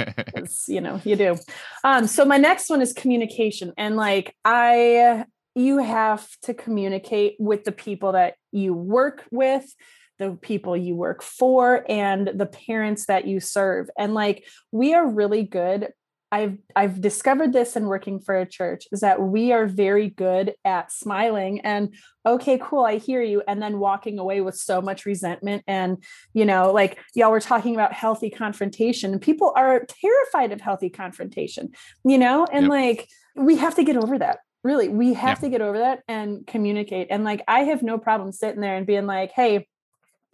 you 0.68 0.80
know, 0.80 1.00
you 1.04 1.16
do. 1.16 1.36
Um, 1.82 2.06
so 2.06 2.24
my 2.24 2.36
next 2.36 2.68
one 2.68 2.80
is 2.80 2.92
communication, 2.92 3.72
and 3.76 3.96
like 3.96 4.34
I, 4.44 5.24
you 5.54 5.78
have 5.78 6.28
to 6.42 6.54
communicate 6.54 7.36
with 7.38 7.64
the 7.64 7.72
people 7.72 8.12
that 8.12 8.34
you 8.52 8.74
work 8.74 9.24
with 9.30 9.72
the 10.18 10.38
people 10.40 10.76
you 10.76 10.94
work 10.94 11.22
for 11.22 11.84
and 11.88 12.30
the 12.34 12.46
parents 12.46 13.06
that 13.06 13.26
you 13.26 13.40
serve. 13.40 13.88
And 13.98 14.14
like 14.14 14.44
we 14.72 14.94
are 14.94 15.06
really 15.06 15.42
good 15.42 15.92
i've 16.32 16.56
i've 16.74 17.00
discovered 17.00 17.52
this 17.52 17.76
in 17.76 17.84
working 17.86 18.18
for 18.18 18.34
a 18.36 18.46
church 18.46 18.86
is 18.90 19.00
that 19.00 19.20
we 19.20 19.52
are 19.52 19.66
very 19.66 20.08
good 20.08 20.54
at 20.64 20.90
smiling 20.90 21.60
and 21.60 21.94
okay 22.26 22.58
cool 22.60 22.84
i 22.84 22.96
hear 22.96 23.22
you 23.22 23.42
and 23.46 23.62
then 23.62 23.78
walking 23.78 24.18
away 24.18 24.40
with 24.40 24.56
so 24.56 24.82
much 24.82 25.06
resentment 25.06 25.62
and 25.68 26.02
you 26.32 26.44
know 26.44 26.72
like 26.72 26.98
y'all 27.14 27.30
were 27.30 27.40
talking 27.40 27.74
about 27.74 27.92
healthy 27.92 28.30
confrontation. 28.30 29.12
And 29.12 29.20
people 29.22 29.52
are 29.54 29.86
terrified 29.86 30.50
of 30.50 30.60
healthy 30.60 30.90
confrontation 30.90 31.70
you 32.04 32.18
know? 32.18 32.46
And 32.50 32.64
Yep. 32.64 32.70
like 32.70 33.08
we 33.36 33.56
have 33.56 33.76
to 33.76 33.84
get 33.84 33.96
over 33.96 34.18
that 34.18 34.38
really. 34.64 34.88
We 34.88 35.12
have 35.12 35.38
Yeah. 35.38 35.40
to 35.42 35.48
get 35.50 35.60
over 35.60 35.78
that 35.78 36.02
and 36.08 36.46
communicate. 36.46 37.08
And 37.10 37.22
like 37.22 37.42
i 37.46 37.60
have 37.60 37.82
no 37.82 37.98
problem 37.98 38.32
sitting 38.32 38.60
there 38.60 38.76
and 38.76 38.86
being 38.86 39.06
like 39.06 39.30
hey 39.32 39.68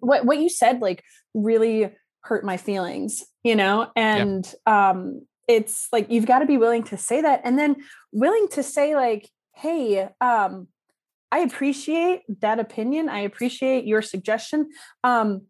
what 0.00 0.24
what 0.24 0.38
you 0.38 0.48
said 0.48 0.80
like 0.80 1.02
really 1.34 1.90
hurt 2.22 2.44
my 2.44 2.56
feelings 2.56 3.24
you 3.42 3.56
know 3.56 3.90
and 3.96 4.54
um 4.66 5.22
it's 5.48 5.88
like 5.92 6.10
you've 6.10 6.26
got 6.26 6.40
to 6.40 6.46
be 6.46 6.56
willing 6.56 6.82
to 6.82 6.96
say 6.96 7.20
that 7.20 7.40
and 7.44 7.58
then 7.58 7.76
willing 8.12 8.48
to 8.48 8.62
say 8.62 8.94
like 8.94 9.28
hey 9.54 10.08
um 10.20 10.66
i 11.32 11.38
appreciate 11.40 12.22
that 12.40 12.58
opinion 12.58 13.08
i 13.08 13.20
appreciate 13.20 13.84
your 13.84 14.02
suggestion 14.02 14.68
um 15.04 15.42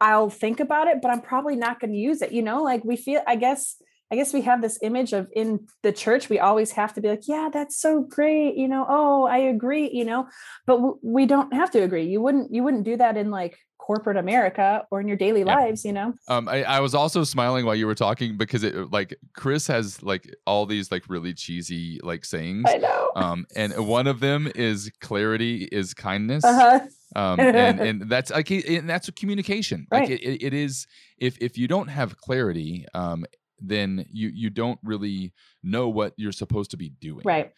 i'll 0.00 0.30
think 0.30 0.60
about 0.60 0.88
it 0.88 0.98
but 1.00 1.10
i'm 1.10 1.22
probably 1.22 1.56
not 1.56 1.80
going 1.80 1.92
to 1.92 1.98
use 1.98 2.22
it 2.22 2.32
you 2.32 2.42
know 2.42 2.62
like 2.62 2.84
we 2.84 2.96
feel 2.96 3.22
i 3.26 3.36
guess 3.36 3.76
I 4.10 4.14
guess 4.14 4.32
we 4.32 4.42
have 4.42 4.62
this 4.62 4.78
image 4.82 5.12
of 5.12 5.28
in 5.32 5.66
the 5.82 5.92
church, 5.92 6.28
we 6.28 6.38
always 6.38 6.72
have 6.72 6.94
to 6.94 7.00
be 7.00 7.08
like, 7.08 7.26
yeah, 7.26 7.48
that's 7.52 7.76
so 7.76 8.02
great. 8.02 8.56
You 8.56 8.68
know, 8.68 8.86
oh, 8.88 9.26
I 9.26 9.38
agree, 9.38 9.90
you 9.92 10.04
know, 10.04 10.28
but 10.64 10.76
w- 10.76 10.98
we 11.02 11.26
don't 11.26 11.52
have 11.52 11.72
to 11.72 11.82
agree. 11.82 12.04
You 12.04 12.20
wouldn't, 12.20 12.54
you 12.54 12.62
wouldn't 12.62 12.84
do 12.84 12.96
that 12.98 13.16
in 13.16 13.30
like 13.30 13.58
corporate 13.86 14.16
America 14.16 14.84
or 14.90 15.00
in 15.00 15.06
your 15.06 15.16
daily 15.16 15.40
yeah. 15.40 15.54
lives, 15.54 15.84
you 15.84 15.92
know? 15.92 16.12
Um, 16.26 16.48
I, 16.48 16.64
I 16.64 16.80
was 16.80 16.92
also 16.92 17.22
smiling 17.22 17.64
while 17.64 17.76
you 17.76 17.86
were 17.86 17.94
talking 17.94 18.36
because 18.36 18.64
it 18.64 18.74
like 18.90 19.16
Chris 19.34 19.68
has 19.68 20.02
like 20.02 20.34
all 20.44 20.66
these 20.66 20.90
like 20.90 21.04
really 21.08 21.32
cheesy 21.32 22.00
like 22.02 22.24
sayings. 22.24 22.64
I 22.66 22.78
know. 22.78 23.12
Um, 23.14 23.46
and 23.54 23.72
one 23.86 24.08
of 24.08 24.18
them 24.18 24.50
is 24.56 24.90
clarity 25.00 25.68
is 25.70 25.94
kindness. 25.94 26.44
Uh-huh. 26.44 26.80
Um, 27.14 27.38
and, 27.38 27.80
and 27.80 28.02
that's 28.10 28.32
like, 28.32 28.50
and 28.50 28.90
that's 28.90 29.06
a 29.06 29.12
communication. 29.12 29.86
Right. 29.90 30.10
Like 30.10 30.20
it, 30.20 30.44
it 30.44 30.52
is, 30.52 30.88
if, 31.18 31.38
if 31.40 31.56
you 31.56 31.68
don't 31.68 31.88
have 31.88 32.16
clarity, 32.16 32.86
um, 32.92 33.24
then 33.60 34.04
you 34.12 34.28
you 34.28 34.50
don't 34.50 34.78
really 34.84 35.32
know 35.62 35.88
what 35.88 36.12
you're 36.18 36.30
supposed 36.30 36.70
to 36.72 36.76
be 36.76 36.90
doing 37.00 37.22
right 37.24 37.52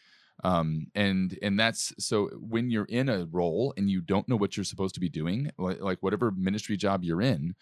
um 0.45 0.87
and 0.95 1.39
and 1.43 1.59
that's 1.59 1.93
so 1.99 2.29
when 2.39 2.71
you're 2.71 2.85
in 2.85 3.09
a 3.09 3.27
role 3.31 3.75
and 3.77 3.91
you 3.91 4.01
don't 4.01 4.29
know 4.29 4.37
what 4.37 4.57
you're 4.57 4.65
supposed 4.65 4.95
to 4.95 5.01
be 5.01 5.09
doing 5.09 5.51
like, 5.59 5.81
like 5.81 5.99
whatever 6.01 6.31
ministry 6.31 6.77
job 6.77 7.03
you're 7.03 7.23
in 7.23 7.55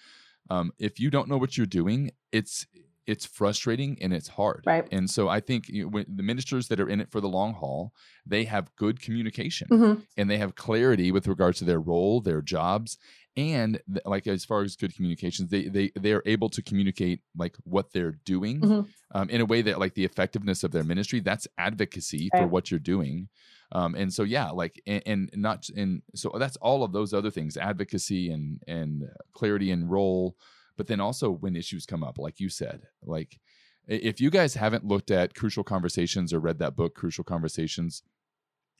um 0.50 0.72
if 0.78 1.00
you 1.00 1.10
don't 1.10 1.28
know 1.28 1.38
what 1.38 1.56
you're 1.56 1.66
doing 1.66 2.10
it's 2.32 2.66
it's 3.06 3.24
frustrating 3.24 3.96
and 4.00 4.12
it's 4.12 4.28
hard. 4.28 4.64
Right. 4.66 4.86
And 4.90 5.08
so 5.08 5.28
I 5.28 5.40
think 5.40 5.68
you 5.68 5.84
know, 5.84 5.90
when 5.90 6.06
the 6.08 6.22
ministers 6.22 6.68
that 6.68 6.80
are 6.80 6.88
in 6.88 7.00
it 7.00 7.10
for 7.10 7.20
the 7.20 7.28
long 7.28 7.54
haul, 7.54 7.92
they 8.26 8.44
have 8.44 8.74
good 8.76 9.00
communication 9.00 9.68
mm-hmm. 9.70 10.00
and 10.16 10.28
they 10.28 10.38
have 10.38 10.56
clarity 10.56 11.12
with 11.12 11.28
regards 11.28 11.58
to 11.58 11.64
their 11.64 11.80
role, 11.80 12.20
their 12.20 12.42
jobs, 12.42 12.98
and 13.36 13.80
th- 13.92 14.06
like 14.06 14.26
as 14.26 14.44
far 14.44 14.62
as 14.62 14.76
good 14.76 14.94
communications, 14.94 15.50
they 15.50 15.64
they 15.64 15.92
they 15.98 16.12
are 16.12 16.22
able 16.26 16.48
to 16.50 16.62
communicate 16.62 17.20
like 17.36 17.56
what 17.64 17.92
they're 17.92 18.18
doing 18.24 18.60
mm-hmm. 18.60 19.18
um, 19.18 19.30
in 19.30 19.40
a 19.40 19.44
way 19.44 19.62
that 19.62 19.78
like 19.78 19.94
the 19.94 20.04
effectiveness 20.04 20.64
of 20.64 20.72
their 20.72 20.84
ministry. 20.84 21.20
That's 21.20 21.46
advocacy 21.58 22.30
right. 22.32 22.42
for 22.42 22.46
what 22.46 22.70
you're 22.70 22.80
doing. 22.80 23.28
Um, 23.72 23.94
and 23.94 24.12
so 24.12 24.22
yeah, 24.22 24.50
like 24.50 24.80
and, 24.86 25.02
and 25.06 25.30
not 25.34 25.68
and 25.76 26.02
so 26.14 26.32
that's 26.38 26.56
all 26.56 26.82
of 26.82 26.92
those 26.92 27.12
other 27.12 27.30
things, 27.30 27.56
advocacy 27.56 28.30
and 28.30 28.60
and 28.66 29.04
clarity 29.32 29.70
and 29.70 29.90
role 29.90 30.36
but 30.76 30.86
then 30.86 31.00
also 31.00 31.30
when 31.30 31.56
issues 31.56 31.86
come 31.86 32.04
up 32.04 32.18
like 32.18 32.38
you 32.38 32.48
said 32.48 32.82
like 33.02 33.38
if 33.88 34.20
you 34.20 34.30
guys 34.30 34.54
haven't 34.54 34.84
looked 34.84 35.10
at 35.10 35.34
crucial 35.34 35.64
conversations 35.64 36.32
or 36.32 36.40
read 36.40 36.58
that 36.58 36.76
book 36.76 36.94
crucial 36.94 37.24
conversations 37.24 38.02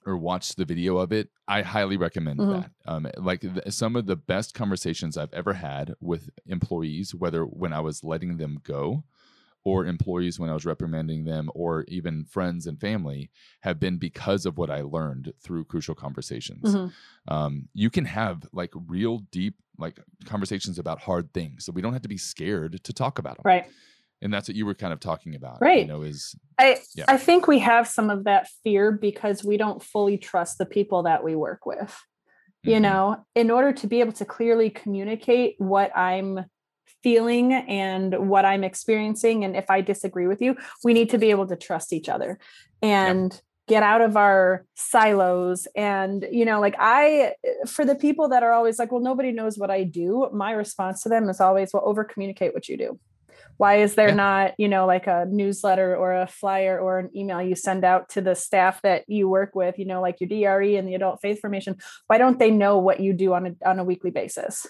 or 0.07 0.17
watched 0.17 0.57
the 0.57 0.65
video 0.65 0.97
of 0.99 1.13
it 1.13 1.29
i 1.49 1.63
highly 1.63 1.97
recommend 1.97 2.39
mm-hmm. 2.39 2.61
that 2.61 2.71
um, 2.87 3.07
like 3.19 3.41
th- 3.41 3.55
some 3.69 3.97
of 3.97 4.07
the 4.07 4.17
best 4.17 4.55
conversations 4.55 5.17
i've 5.17 5.35
ever 5.35 5.55
had 5.55 5.95
with 6.01 6.31
employees 6.47 7.15
whether 7.15 7.43
when 7.43 7.73
i 7.73 7.81
was 7.81 8.05
letting 8.05 8.37
them 8.37 8.61
go 8.63 9.05
or 9.67 9.85
employees 9.85 10.39
when 10.39 10.49
I 10.49 10.55
was 10.55 10.65
reprimanding 10.65 11.25
them, 11.25 11.51
or 11.53 11.85
even 11.89 12.25
friends 12.25 12.69
and 12.69 12.81
family, 12.81 13.31
have 13.63 13.81
been 13.81 13.99
because 13.99 14.47
of 14.47 14.57
what 14.57 14.71
I 14.71 14.83
learned 14.83 15.33
through 15.43 15.65
crucial 15.65 15.97
conversations. 15.97 16.63
Mm-hmm. 16.63 17.35
Um, 17.35 17.69
you 17.75 17.91
can 17.91 18.05
have 18.05 18.47
like 18.53 18.71
real 18.87 19.19
deep 19.33 19.57
like 19.77 19.99
conversations 20.25 20.79
about 20.79 21.01
hard 21.01 21.35
things, 21.35 21.65
so 21.65 21.73
we 21.73 21.83
don't 21.83 21.95
have 21.95 22.03
to 22.03 22.09
be 22.09 22.17
scared 22.17 22.81
to 22.85 22.93
talk 22.93 23.19
about 23.19 23.39
them. 23.39 23.43
Right. 23.45 23.67
And 24.23 24.33
that's 24.33 24.49
what 24.49 24.57
you 24.57 24.65
were 24.65 24.75
kind 24.75 24.93
of 24.93 25.01
talking 25.01 25.35
about, 25.35 25.61
right? 25.61 25.83
You 25.83 25.87
know, 25.87 26.03
is 26.03 26.35
I 26.59 26.79
yeah. 26.95 27.05
I 27.07 27.19
think 27.19 27.47
we 27.47 27.59
have 27.59 27.87
some 27.87 28.09
of 28.09 28.25
that 28.25 28.49
fear 28.65 28.91
because 28.91 29.45
we 29.45 29.57
don't 29.57 29.83
fully 29.83 30.17
trust 30.17 30.59
the 30.59 30.67
people 30.67 31.03
that 31.03 31.23
we 31.23 31.35
work 31.35 31.67
with. 31.67 31.79
Mm-hmm. 31.89 32.71
You 32.71 32.81
know, 32.81 33.27
in 33.35 33.51
order 33.51 33.73
to 33.73 33.87
be 33.87 34.01
able 34.01 34.13
to 34.13 34.25
clearly 34.25 34.71
communicate 34.71 35.57
what 35.59 35.97
I'm 35.97 36.47
feeling 37.03 37.53
and 37.53 38.29
what 38.29 38.45
I'm 38.45 38.65
experiencing. 38.65 39.45
And 39.45 39.55
if 39.57 39.71
I 39.71 39.81
disagree 39.81 40.27
with 40.27 40.43
you, 40.43 40.57
we 40.83 40.93
need 40.93 41.11
to 41.11 41.19
be 41.19 41.31
able 41.31 41.47
to 41.47 41.55
trust 41.55 41.93
each 41.93 42.09
other 42.09 42.39
and 42.83 43.33
yep. 43.33 43.43
get 43.69 43.83
out 43.85 44.01
of 44.01 44.17
our 44.17 44.65
silos. 44.75 45.69
And, 45.77 46.27
you 46.33 46.45
know, 46.45 46.61
like 46.61 46.75
I, 46.81 47.35
for 47.67 47.85
the 47.85 47.95
people 47.95 48.29
that 48.31 48.43
are 48.43 48.53
always 48.53 48.81
like, 48.81 48.91
well, 48.91 49.01
nobody 49.01 49.31
knows 49.31 49.57
what 49.57 49.71
I 49.71 49.85
do, 49.85 50.29
my 50.33 50.51
response 50.51 51.03
to 51.03 51.09
them 51.09 51.29
is 51.29 51.41
always, 51.41 51.73
well, 51.73 51.85
over 51.87 52.03
communicate 52.03 52.55
what 52.55 52.69
you 52.69 52.77
do. 52.77 52.99
Why 53.57 53.77
is 53.77 53.95
there 53.95 54.09
yeah. 54.09 54.15
not, 54.15 54.55
you 54.59 54.69
know, 54.69 54.87
like 54.87 55.07
a 55.07 55.27
newsletter 55.29 55.97
or 55.97 56.15
a 56.15 56.27
flyer 56.27 56.79
or 56.79 56.99
an 56.99 57.11
email 57.17 57.41
you 57.43 57.55
send 57.55 57.85
out 57.85 58.11
to 58.11 58.21
the 58.21 58.35
staff 58.35 58.83
that 58.83 59.05
you 59.09 59.29
work 59.29 59.55
with, 59.55 59.79
you 59.79 59.87
know, 59.87 60.01
like 60.01 60.21
your 60.21 60.29
DRE 60.29 60.77
and 60.77 60.87
the 60.87 60.95
adult 60.95 61.21
faith 61.21 61.41
formation? 61.41 61.77
Why 62.07 62.19
don't 62.19 62.39
they 62.39 62.51
know 62.51 62.79
what 62.79 63.01
you 63.01 63.13
do 63.13 63.35
on 63.35 63.47
a 63.47 63.69
on 63.69 63.79
a 63.79 63.85
weekly 63.85 64.11
basis? 64.11 64.67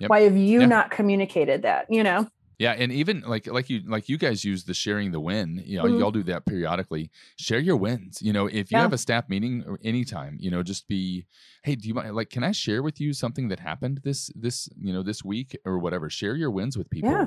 Yep. 0.00 0.10
Why 0.10 0.20
have 0.22 0.36
you 0.36 0.66
not 0.66 0.90
communicated 0.90 1.62
that? 1.62 1.86
You 1.88 2.02
know? 2.02 2.28
Yeah, 2.58 2.72
and 2.72 2.90
even 2.90 3.20
like 3.20 3.46
like 3.46 3.68
you 3.68 3.82
like 3.86 4.08
you 4.08 4.16
guys 4.16 4.42
use 4.42 4.64
the 4.64 4.72
sharing 4.72 5.12
the 5.12 5.20
win. 5.20 5.62
You 5.64 5.76
know, 5.76 5.84
mm-hmm. 5.84 5.98
y'all 5.98 6.10
do 6.10 6.22
that 6.24 6.46
periodically. 6.46 7.10
Share 7.38 7.58
your 7.58 7.76
wins. 7.76 8.22
You 8.22 8.32
know, 8.32 8.46
if 8.46 8.70
you 8.70 8.78
yeah. 8.78 8.82
have 8.82 8.94
a 8.94 8.98
staff 8.98 9.28
meeting 9.28 9.62
or 9.66 9.78
anytime, 9.84 10.38
you 10.40 10.50
know, 10.50 10.62
just 10.62 10.88
be, 10.88 11.26
hey, 11.64 11.74
do 11.74 11.86
you 11.86 11.92
mind 11.92 12.14
like 12.16 12.30
can 12.30 12.42
I 12.42 12.52
share 12.52 12.82
with 12.82 12.98
you 12.98 13.12
something 13.12 13.48
that 13.48 13.60
happened 13.60 14.00
this 14.04 14.30
this 14.34 14.70
you 14.80 14.90
know 14.90 15.02
this 15.02 15.22
week 15.22 15.54
or 15.66 15.78
whatever? 15.78 16.08
Share 16.08 16.34
your 16.34 16.50
wins 16.50 16.78
with 16.78 16.88
people. 16.88 17.10
Yeah. 17.10 17.26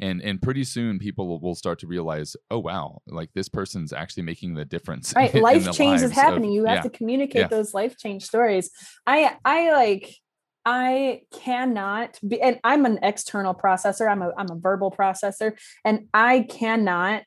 And 0.00 0.22
and 0.22 0.40
pretty 0.40 0.64
soon 0.64 0.98
people 0.98 1.38
will 1.40 1.54
start 1.54 1.78
to 1.80 1.86
realize, 1.86 2.34
oh 2.50 2.60
wow, 2.60 3.02
like 3.06 3.34
this 3.34 3.50
person's 3.50 3.92
actually 3.92 4.22
making 4.22 4.54
the 4.54 4.64
difference. 4.64 5.12
Right. 5.14 5.34
life 5.42 5.70
change 5.72 6.00
is 6.00 6.12
happening. 6.12 6.50
Of, 6.50 6.54
you 6.54 6.64
have 6.64 6.76
yeah. 6.76 6.82
to 6.82 6.90
communicate 6.90 7.50
those 7.50 7.74
life 7.74 7.98
change 7.98 8.24
stories. 8.24 8.70
I 9.06 9.36
I 9.44 9.72
like 9.72 10.20
I 10.64 11.22
cannot 11.32 12.18
be, 12.26 12.40
and 12.40 12.60
I'm 12.62 12.84
an 12.86 12.98
external 13.02 13.54
processor. 13.54 14.10
I'm 14.10 14.22
a 14.22 14.32
I'm 14.36 14.50
a 14.50 14.56
verbal 14.56 14.90
processor, 14.90 15.58
and 15.84 16.06
I 16.12 16.40
cannot 16.40 17.24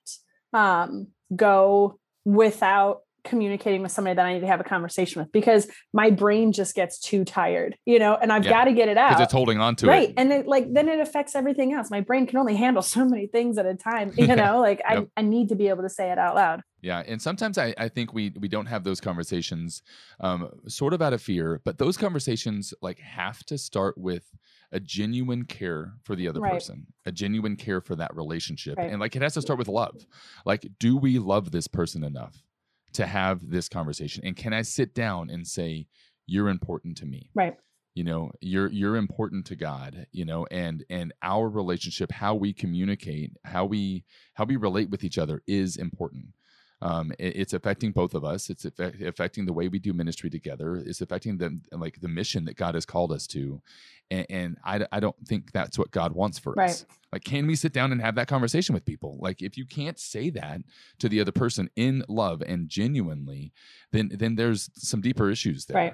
um, 0.54 1.08
go 1.36 2.00
without 2.26 3.02
communicating 3.24 3.82
with 3.82 3.91
somebody 3.91 4.15
that 4.15 4.26
I 4.26 4.34
need 4.34 4.41
to 4.41 4.48
have 4.48 4.60
a 4.60 4.65
conversation 4.65 5.22
with 5.22 5.32
because 5.32 5.67
my 5.93 6.10
brain 6.10 6.52
just 6.52 6.76
gets 6.76 7.00
too 7.00 7.24
tired, 7.24 7.78
you 7.86 7.98
know, 7.98 8.15
and 8.15 8.32
I've 8.32 8.43
yeah, 8.43 8.52
got 8.52 8.65
to 8.65 8.74
get 8.74 8.89
it 8.89 8.98
out. 8.98 9.19
It's 9.19 9.32
holding 9.32 9.60
on 9.60 9.76
to 9.78 9.88
right. 9.88 9.96
it. 9.96 10.06
Right. 10.08 10.13
And 10.17 10.34
it 10.34 10.48
like 10.48 10.72
then 10.74 10.89
it 10.89 11.00
affects 11.00 11.36
everything 11.36 11.74
else. 11.74 11.89
My 11.89 12.02
brain 12.02 12.28
can 12.28 12.38
only 12.38 12.56
handle 12.56 12.82
so 12.84 13.06
many 13.06 13.28
things 13.28 13.58
at 13.58 13.65
a 13.65 13.76
time, 13.76 14.12
you 14.17 14.36
know, 14.36 14.60
like 14.60 14.82
yep. 14.88 15.08
I, 15.17 15.22
I 15.22 15.24
need 15.24 15.50
to 15.50 15.56
be 15.56 15.69
able 15.69 15.84
to 15.84 15.89
say 15.89 16.12
it 16.12 16.17
out 16.17 16.36
loud. 16.36 16.62
Yeah. 16.84 17.02
And 17.08 17.22
sometimes 17.22 17.58
I, 17.58 17.74
I 17.78 17.88
think 17.88 18.13
we 18.13 18.34
we 18.39 18.48
don't 18.48 18.67
have 18.67 18.84
those 18.84 19.02
conversations 19.02 19.82
um 20.19 20.50
sort 20.67 20.93
of 20.93 21.02
out 21.02 21.13
of 21.13 21.22
fear, 21.22 21.62
but 21.65 21.80
those 21.80 21.98
conversations 21.98 22.74
like 22.82 23.00
have 23.00 23.43
to 23.46 23.58
start 23.58 23.98
with 23.98 24.30
a 24.72 24.80
genuine 24.80 25.46
care 25.46 25.93
for 26.04 26.15
the 26.15 26.28
other 26.28 26.41
right. 26.41 26.54
person, 26.54 26.86
a 27.06 27.12
genuine 27.12 27.56
care 27.56 27.82
for 27.82 27.96
that 27.96 28.15
relationship. 28.15 28.78
Right. 28.78 28.91
And 28.91 29.00
like 29.00 29.15
it 29.15 29.22
has 29.22 29.34
to 29.36 29.41
start 29.41 29.60
with 29.60 29.67
love. 29.67 30.06
Like, 30.46 30.67
do 30.80 30.98
we 30.98 31.19
love 31.19 31.52
this 31.52 31.67
person 31.67 32.04
enough? 32.04 32.43
to 32.93 33.06
have 33.06 33.50
this 33.50 33.67
conversation 33.67 34.24
and 34.26 34.38
can 34.38 34.54
i 34.54 34.62
sit 34.62 34.93
down 34.93 35.30
and 35.30 35.46
say 35.46 35.88
you're 36.26 36.48
important 36.48 36.96
to 36.96 37.06
me 37.06 37.30
right 37.36 37.56
you 37.96 38.04
know 38.04 38.32
you're 38.39 38.72
you're 38.72 38.96
important 38.96 39.46
to 39.46 39.56
god 39.56 40.08
you 40.12 40.26
know 40.26 40.46
and 40.52 40.84
and 40.89 41.13
our 41.22 41.50
relationship 41.50 42.12
how 42.12 42.34
we 42.34 42.54
communicate 42.54 43.32
how 43.43 43.65
we 43.65 44.04
how 44.36 44.46
we 44.46 44.56
relate 44.56 44.89
with 44.89 45.04
each 45.04 45.17
other 45.17 45.41
is 45.48 45.78
important 45.78 46.28
um, 46.84 47.13
it, 47.17 47.38
it's 47.38 47.54
affecting 47.54 47.91
both 47.91 48.13
of 48.13 48.26
us. 48.26 48.50
It's 48.50 48.65
effect, 48.65 49.02
affecting 49.02 49.46
the 49.46 49.54
way 49.54 49.69
we 49.69 49.80
do 49.80 49.93
ministry 49.93 50.30
together. 50.30 50.76
It's 50.76 51.00
affecting 51.00 51.38
the 51.38 51.58
like 51.72 52.02
the 52.02 52.10
mission 52.10 52.43
that 52.46 52.58
god 52.58 52.76
has 52.76 52.86
called 52.86 53.12
us 53.13 53.26
to. 53.28 53.62
And, 54.12 54.26
and 54.30 54.58
I, 54.65 54.86
I 54.91 55.00
don't 55.00 55.15
think 55.26 55.54
that's 55.54 55.80
what 55.80 55.91
god 55.91 56.12
wants 56.12 56.38
for 56.38 56.54
right. 56.54 56.69
us. 56.69 56.86
Like 57.13 57.24
can 57.24 57.48
we 57.48 57.56
sit 57.56 57.72
down 57.72 57.93
and 57.93 58.02
have 58.02 58.15
that 58.15 58.28
conversation 58.28 58.74
with 58.74 58.84
people? 58.84 59.17
Like 59.22 59.41
if 59.41 59.58
you 59.58 59.65
can't 59.65 59.98
say 59.98 60.30
that 60.32 60.62
to 61.00 61.08
the 61.08 61.22
other 61.22 61.32
person 61.32 61.69
in 61.78 62.04
love 62.10 62.43
and 62.46 62.67
genuinely 62.67 63.54
then 63.91 64.12
then 64.13 64.36
there's 64.36 64.69
some 64.76 65.00
deeper 65.00 65.32
issues 65.32 65.65
there. 65.65 65.78
Right. 65.78 65.93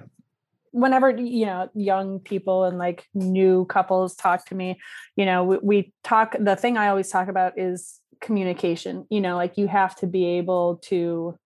Whenever 0.72 1.12
you 1.12 1.46
know 1.46 1.70
young 1.76 2.20
people 2.20 2.64
and 2.64 2.80
like 2.80 3.08
new 3.14 3.66
couples 3.66 4.16
talk 4.16 4.46
to 4.48 4.56
me 4.56 4.80
you 5.16 5.26
know 5.26 5.44
we, 5.44 5.58
we, 5.62 5.94
talk 6.04 6.36
the 6.40 6.56
thing 6.56 6.78
i 6.78 6.90
always 6.90 7.10
talk 7.10 7.28
about 7.28 7.58
is 7.58 7.99
communication 8.22 9.06
you 9.10 9.22
know 9.22 9.36
like 9.36 9.58
you 9.58 9.68
have 9.68 9.96
to 9.96 10.08
be 10.08 10.26
able 10.26 10.78
to 10.78 11.38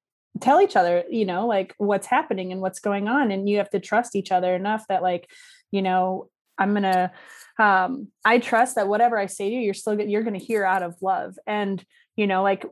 tell 0.42 0.62
each 0.62 0.76
other 0.76 1.04
you 1.10 1.26
know 1.26 1.46
like 1.46 1.74
what's 1.78 2.08
happening 2.08 2.52
and 2.52 2.62
what's 2.62 2.80
going 2.80 3.08
on 3.08 3.32
and 3.32 3.48
you 3.48 3.58
have 3.58 3.70
to 3.70 3.80
trust 3.80 4.16
each 4.16 4.32
other 4.32 4.56
enough 4.56 4.86
that 4.88 5.04
like 5.04 5.30
you 5.72 5.82
know 5.82 6.30
i'm 6.58 6.74
gonna 6.74 7.12
um 7.60 8.08
i 8.26 8.40
trust 8.40 8.76
that 8.76 8.88
whatever 8.88 9.18
i 9.18 9.28
say 9.28 9.50
to 9.50 9.56
you 9.56 9.62
you're 9.62 9.74
still 9.74 10.00
you're 10.00 10.24
gonna 10.24 10.38
hear 10.38 10.66
out 10.66 10.84
of 10.84 10.96
love. 11.02 11.36
And 11.46 11.84
you 12.16 12.28
know 12.28 12.42
like 12.44 12.66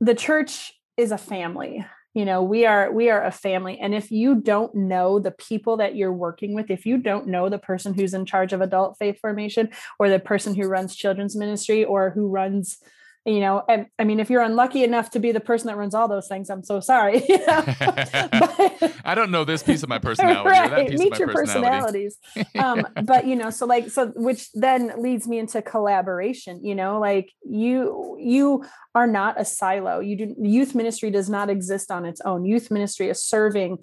the 0.00 0.14
church 0.14 0.72
is 0.96 1.12
a 1.12 1.18
family 1.18 1.84
you 2.14 2.24
know 2.24 2.42
we 2.42 2.66
are 2.66 2.90
we 2.90 3.10
are 3.10 3.22
a 3.22 3.30
family. 3.30 3.78
And 3.78 3.94
if 3.94 4.10
you 4.10 4.34
don't 4.34 4.74
know 4.74 5.20
the 5.20 5.30
people 5.30 5.76
that 5.76 5.94
you're 5.94 6.12
working 6.12 6.52
with 6.52 6.68
if 6.68 6.84
you 6.84 6.98
don't 6.98 7.28
know 7.28 7.48
the 7.48 7.58
person 7.58 7.94
who's 7.94 8.14
in 8.14 8.26
charge 8.26 8.52
of 8.52 8.60
adult 8.60 8.96
faith 8.98 9.20
formation 9.20 9.68
or 10.00 10.08
the 10.08 10.18
person 10.18 10.56
who 10.56 10.66
runs 10.66 10.96
children's 10.96 11.36
ministry 11.36 11.84
or 11.84 12.10
who 12.10 12.26
runs 12.26 12.78
you 13.28 13.40
know 13.40 13.62
and 13.68 13.86
i 13.98 14.04
mean 14.04 14.20
if 14.20 14.30
you're 14.30 14.42
unlucky 14.42 14.82
enough 14.82 15.10
to 15.10 15.18
be 15.18 15.32
the 15.32 15.40
person 15.40 15.66
that 15.66 15.76
runs 15.76 15.94
all 15.94 16.08
those 16.08 16.28
things 16.28 16.50
i'm 16.50 16.62
so 16.62 16.80
sorry 16.80 17.22
but, 17.46 18.92
i 19.04 19.14
don't 19.14 19.30
know 19.30 19.44
this 19.44 19.62
piece 19.62 19.82
of 19.82 19.88
my 19.88 19.98
personality 20.08 20.48
right 20.48 20.98
meet 20.98 21.18
your 21.18 21.28
personalities. 21.28 22.16
Um, 22.58 22.86
but 23.04 23.26
you 23.26 23.36
know 23.36 23.50
so 23.50 23.66
like 23.66 23.90
so 23.90 24.08
which 24.16 24.50
then 24.52 24.92
leads 25.00 25.28
me 25.28 25.38
into 25.38 25.62
collaboration 25.62 26.64
you 26.64 26.74
know 26.74 26.98
like 26.98 27.30
you 27.44 28.16
you 28.18 28.64
are 28.94 29.06
not 29.06 29.40
a 29.40 29.44
silo. 29.44 30.00
You 30.00 30.16
do 30.16 30.34
youth 30.40 30.74
ministry 30.74 31.10
does 31.10 31.30
not 31.30 31.50
exist 31.50 31.90
on 31.90 32.04
its 32.04 32.20
own. 32.22 32.44
Youth 32.44 32.70
ministry 32.70 33.08
is 33.08 33.22
serving 33.22 33.78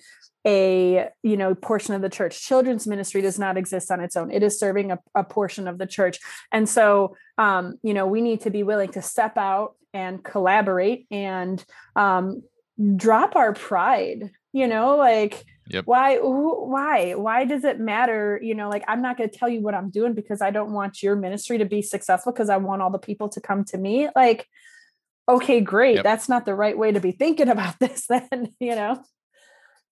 a 0.45 1.09
you 1.23 1.37
know 1.37 1.55
portion 1.55 1.93
of 1.95 2.01
the 2.01 2.09
church. 2.09 2.41
Children's 2.41 2.85
ministry 2.87 3.21
does 3.21 3.39
not 3.39 3.57
exist 3.57 3.91
on 3.91 3.99
its 3.99 4.15
own. 4.15 4.31
It 4.31 4.43
is 4.43 4.59
serving 4.59 4.91
a, 4.91 4.99
a 5.15 5.23
portion 5.23 5.67
of 5.67 5.77
the 5.77 5.87
church. 5.87 6.19
And 6.51 6.69
so 6.69 7.15
um, 7.37 7.79
you 7.83 7.93
know 7.93 8.05
we 8.05 8.21
need 8.21 8.41
to 8.41 8.49
be 8.49 8.63
willing 8.63 8.91
to 8.91 9.01
step 9.01 9.37
out 9.37 9.75
and 9.93 10.23
collaborate 10.23 11.07
and 11.09 11.63
um, 11.95 12.43
drop 12.97 13.35
our 13.35 13.53
pride 13.53 14.31
you 14.51 14.67
know 14.67 14.97
like 14.97 15.45
yep. 15.69 15.85
why 15.85 16.17
why 16.17 17.13
why 17.13 17.45
does 17.45 17.63
it 17.63 17.79
matter? 17.79 18.39
You 18.41 18.55
know 18.55 18.69
like 18.69 18.83
i'm 18.87 19.01
not 19.01 19.17
going 19.17 19.29
to 19.29 19.37
tell 19.37 19.49
you 19.49 19.61
what 19.61 19.73
i'm 19.73 19.89
doing 19.89 20.13
because 20.13 20.41
i 20.41 20.51
don't 20.51 20.71
want 20.71 21.01
your 21.01 21.15
ministry 21.15 21.57
to 21.57 21.65
be 21.65 21.81
successful 21.81 22.31
because 22.31 22.49
i 22.49 22.57
want 22.57 22.81
all 22.81 22.89
the 22.89 22.99
people 22.99 23.29
to 23.29 23.41
come 23.41 23.63
to 23.65 23.77
me. 23.77 24.09
Like 24.15 24.47
okay 25.27 25.59
great. 25.59 25.95
Yep. 25.95 26.03
that's 26.03 26.29
not 26.29 26.45
the 26.45 26.53
right 26.53 26.77
way 26.77 26.91
to 26.91 26.99
be 26.99 27.11
thinking 27.11 27.49
about 27.55 27.79
this 27.79 28.05
then 28.07 28.53
you 28.59 28.75
know? 28.75 29.01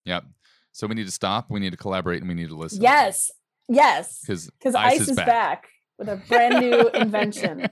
Yep. 0.04 0.24
So 0.74 0.88
we 0.88 0.96
need 0.96 1.06
to 1.06 1.12
stop, 1.12 1.50
we 1.50 1.60
need 1.60 1.70
to 1.70 1.76
collaborate, 1.76 2.20
and 2.20 2.28
we 2.28 2.34
need 2.34 2.48
to 2.48 2.56
listen. 2.56 2.82
Yes. 2.82 3.30
Yes. 3.68 4.20
Because 4.20 4.50
because 4.50 4.74
ice, 4.74 5.02
ice, 5.02 5.08
is 5.08 5.16
back. 5.16 5.26
back 5.26 5.68
with 5.98 6.08
a 6.08 6.16
brand 6.16 6.58
new 6.58 6.88
invention. 6.94 7.68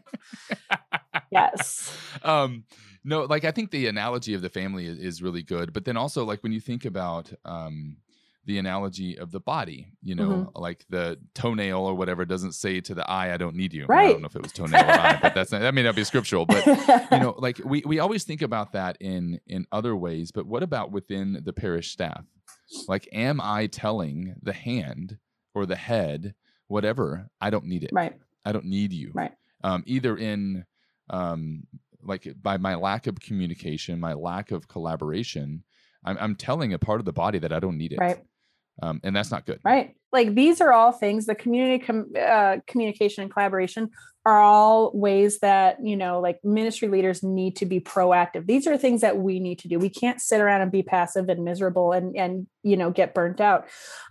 yes. 1.32 1.92
Um, 2.22 2.62
no, 3.02 3.24
like 3.24 3.44
I 3.44 3.50
think 3.50 3.72
the 3.72 3.88
analogy 3.88 4.34
of 4.34 4.42
the 4.42 4.48
family 4.48 4.86
is, 4.86 4.98
is, 4.98 5.20
really 5.20 5.42
good, 5.42 5.72
but 5.72 5.84
then 5.84 5.96
also 5.96 6.24
like 6.24 6.44
when 6.44 6.52
you 6.52 6.60
think 6.60 6.84
about 6.84 7.32
um, 7.44 7.96
the 8.44 8.58
analogy 8.58 9.18
of 9.18 9.30
the 9.30 9.40
body, 9.40 9.92
you 10.02 10.14
know, 10.14 10.28
mm-hmm. 10.28 10.58
like 10.60 10.84
the 10.90 11.18
toenail 11.34 11.78
or 11.78 11.94
whatever 11.94 12.24
doesn't 12.24 12.52
say 12.52 12.80
to 12.80 12.94
the 12.94 13.08
eye, 13.08 13.32
"I 13.32 13.36
don't 13.36 13.54
need 13.54 13.72
you." 13.72 13.86
Right. 13.86 14.08
I 14.08 14.12
don't 14.12 14.22
know 14.22 14.26
if 14.26 14.36
it 14.36 14.42
was 14.42 14.52
toenail 14.52 14.84
or 14.84 14.90
eye, 14.90 15.18
but 15.22 15.34
that's 15.34 15.52
not, 15.52 15.60
that 15.60 15.74
may 15.74 15.82
not 15.82 15.94
be 15.94 16.04
scriptural. 16.04 16.46
But 16.46 16.66
you 16.66 17.18
know, 17.18 17.34
like 17.38 17.60
we 17.64 17.82
we 17.86 17.98
always 18.00 18.24
think 18.24 18.42
about 18.42 18.72
that 18.72 18.96
in 19.00 19.40
in 19.46 19.66
other 19.70 19.94
ways. 19.94 20.32
But 20.32 20.46
what 20.46 20.62
about 20.62 20.90
within 20.90 21.40
the 21.44 21.52
parish 21.52 21.92
staff? 21.92 22.24
Like, 22.88 23.08
am 23.12 23.40
I 23.40 23.66
telling 23.66 24.34
the 24.42 24.52
hand 24.52 25.18
or 25.54 25.66
the 25.66 25.76
head, 25.76 26.34
whatever, 26.68 27.28
I 27.40 27.50
don't 27.50 27.66
need 27.66 27.84
it. 27.84 27.90
Right. 27.92 28.14
I 28.44 28.52
don't 28.52 28.64
need 28.64 28.92
you. 28.92 29.12
Right. 29.14 29.32
Um, 29.62 29.84
either 29.86 30.16
in 30.16 30.64
um, 31.10 31.64
like 32.02 32.26
by 32.40 32.56
my 32.56 32.74
lack 32.74 33.06
of 33.06 33.20
communication, 33.20 34.00
my 34.00 34.14
lack 34.14 34.50
of 34.50 34.68
collaboration, 34.68 35.62
I'm, 36.04 36.16
I'm 36.18 36.34
telling 36.34 36.72
a 36.72 36.78
part 36.78 37.00
of 37.00 37.04
the 37.04 37.12
body 37.12 37.38
that 37.38 37.52
I 37.52 37.60
don't 37.60 37.78
need 37.78 37.92
it. 37.92 37.98
Right. 38.00 38.24
Um, 38.82 39.00
and 39.04 39.14
that's 39.14 39.30
not 39.30 39.46
good. 39.46 39.60
Right. 39.64 39.94
Like 40.12 40.34
these 40.34 40.60
are 40.60 40.72
all 40.72 40.92
things 40.92 41.26
the 41.26 41.34
community 41.34 41.84
com- 41.84 42.12
uh, 42.20 42.56
communication 42.66 43.22
and 43.22 43.32
collaboration 43.32 43.90
are 44.24 44.40
all 44.40 44.92
ways 44.94 45.40
that, 45.40 45.78
you 45.82 45.96
know, 45.96 46.20
like 46.20 46.38
ministry 46.44 46.88
leaders 46.88 47.22
need 47.22 47.56
to 47.56 47.66
be 47.66 47.80
proactive. 47.80 48.46
These 48.46 48.66
are 48.66 48.76
things 48.76 49.00
that 49.00 49.16
we 49.16 49.40
need 49.40 49.58
to 49.60 49.68
do. 49.68 49.78
We 49.78 49.88
can't 49.88 50.20
sit 50.20 50.40
around 50.40 50.60
and 50.60 50.70
be 50.70 50.82
passive 50.82 51.28
and 51.28 51.44
miserable 51.44 51.92
and, 51.92 52.16
and, 52.16 52.46
you 52.62 52.76
know, 52.76 52.90
get 52.90 53.14
burnt 53.14 53.40
out. 53.40 53.68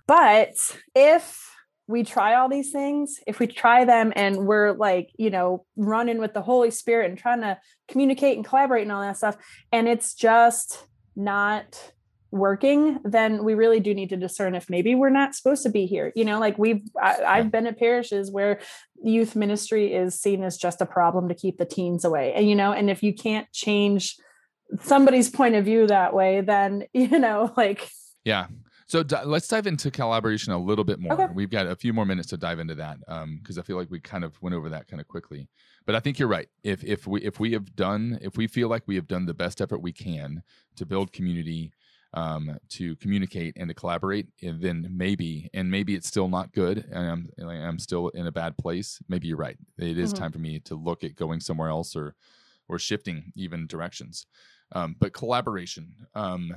But 0.07 0.53
if 0.95 1.49
we 1.87 2.03
try 2.03 2.35
all 2.35 2.49
these 2.49 2.71
things, 2.71 3.19
if 3.25 3.39
we 3.39 3.47
try 3.47 3.85
them 3.85 4.11
and 4.15 4.45
we're 4.45 4.73
like, 4.73 5.11
you 5.17 5.29
know, 5.29 5.65
running 5.77 6.19
with 6.19 6.33
the 6.33 6.41
Holy 6.41 6.71
Spirit 6.71 7.09
and 7.09 7.17
trying 7.17 7.41
to 7.41 7.57
communicate 7.87 8.35
and 8.35 8.45
collaborate 8.45 8.83
and 8.83 8.91
all 8.91 9.01
that 9.01 9.17
stuff, 9.17 9.37
and 9.71 9.87
it's 9.87 10.13
just 10.13 10.87
not 11.15 11.93
working 12.31 12.97
then 13.03 13.43
we 13.43 13.53
really 13.53 13.79
do 13.79 13.93
need 13.93 14.09
to 14.09 14.17
discern 14.17 14.55
if 14.55 14.69
maybe 14.69 14.95
we're 14.95 15.09
not 15.09 15.35
supposed 15.35 15.63
to 15.63 15.69
be 15.69 15.85
here 15.85 16.13
you 16.15 16.23
know 16.23 16.39
like 16.39 16.57
we've 16.57 16.81
I, 17.01 17.37
have 17.37 17.51
been 17.51 17.67
at 17.67 17.77
parishes 17.77 18.31
where 18.31 18.59
youth 19.03 19.35
ministry 19.35 19.93
is 19.93 20.19
seen 20.19 20.43
as 20.43 20.57
just 20.57 20.81
a 20.81 20.85
problem 20.85 21.27
to 21.27 21.35
keep 21.35 21.57
the 21.57 21.65
teens 21.65 22.05
away 22.05 22.33
and 22.33 22.49
you 22.49 22.55
know 22.55 22.71
and 22.71 22.89
if 22.89 23.03
you 23.03 23.13
can't 23.13 23.51
change 23.51 24.15
somebody's 24.81 25.29
point 25.29 25.55
of 25.55 25.65
view 25.65 25.87
that 25.87 26.13
way 26.13 26.41
then 26.41 26.83
you 26.93 27.19
know 27.19 27.53
like 27.57 27.89
yeah 28.23 28.47
so 28.91 29.03
d- 29.03 29.15
let's 29.23 29.47
dive 29.47 29.67
into 29.67 29.89
collaboration 29.89 30.51
a 30.51 30.57
little 30.57 30.83
bit 30.83 30.99
more. 30.99 31.13
Okay. 31.13 31.27
We've 31.33 31.49
got 31.49 31.65
a 31.65 31.77
few 31.77 31.93
more 31.93 32.05
minutes 32.05 32.27
to 32.31 32.37
dive 32.37 32.59
into 32.59 32.75
that 32.75 32.99
because 32.99 33.57
um, 33.57 33.57
I 33.57 33.61
feel 33.61 33.77
like 33.77 33.89
we 33.89 34.01
kind 34.01 34.25
of 34.25 34.33
went 34.41 34.53
over 34.53 34.67
that 34.67 34.89
kind 34.89 34.99
of 34.99 35.07
quickly. 35.07 35.47
But 35.85 35.95
I 35.95 36.01
think 36.01 36.19
you're 36.19 36.27
right. 36.27 36.49
If 36.65 36.83
if 36.83 37.07
we 37.07 37.21
if 37.21 37.39
we 37.39 37.53
have 37.53 37.73
done 37.73 38.19
if 38.21 38.35
we 38.35 38.47
feel 38.47 38.67
like 38.67 38.83
we 38.87 38.95
have 38.95 39.07
done 39.07 39.25
the 39.25 39.33
best 39.33 39.61
effort 39.61 39.81
we 39.81 39.93
can 39.93 40.43
to 40.75 40.85
build 40.85 41.13
community 41.13 41.71
um, 42.13 42.57
to 42.69 42.95
communicate 42.97 43.55
and 43.57 43.69
to 43.69 43.73
collaborate, 43.73 44.27
and 44.41 44.61
then 44.61 44.87
maybe, 44.91 45.49
and 45.53 45.69
maybe 45.69 45.95
it's 45.95 46.07
still 46.07 46.27
not 46.27 46.51
good, 46.51 46.85
and 46.91 47.31
I'm 47.39 47.49
I'm 47.49 47.79
still 47.79 48.09
in 48.09 48.27
a 48.27 48.31
bad 48.31 48.57
place. 48.57 48.99
Maybe 49.07 49.27
you're 49.27 49.37
right. 49.37 49.57
It 49.77 49.97
is 49.97 50.13
mm-hmm. 50.13 50.23
time 50.23 50.31
for 50.31 50.39
me 50.39 50.59
to 50.61 50.75
look 50.75 51.03
at 51.03 51.15
going 51.15 51.39
somewhere 51.39 51.69
else 51.69 51.95
or 51.95 52.15
or 52.67 52.79
shifting 52.79 53.31
even 53.35 53.67
directions. 53.67 54.25
Um, 54.73 54.95
but 54.99 55.13
collaboration. 55.13 55.93
Um, 56.15 56.55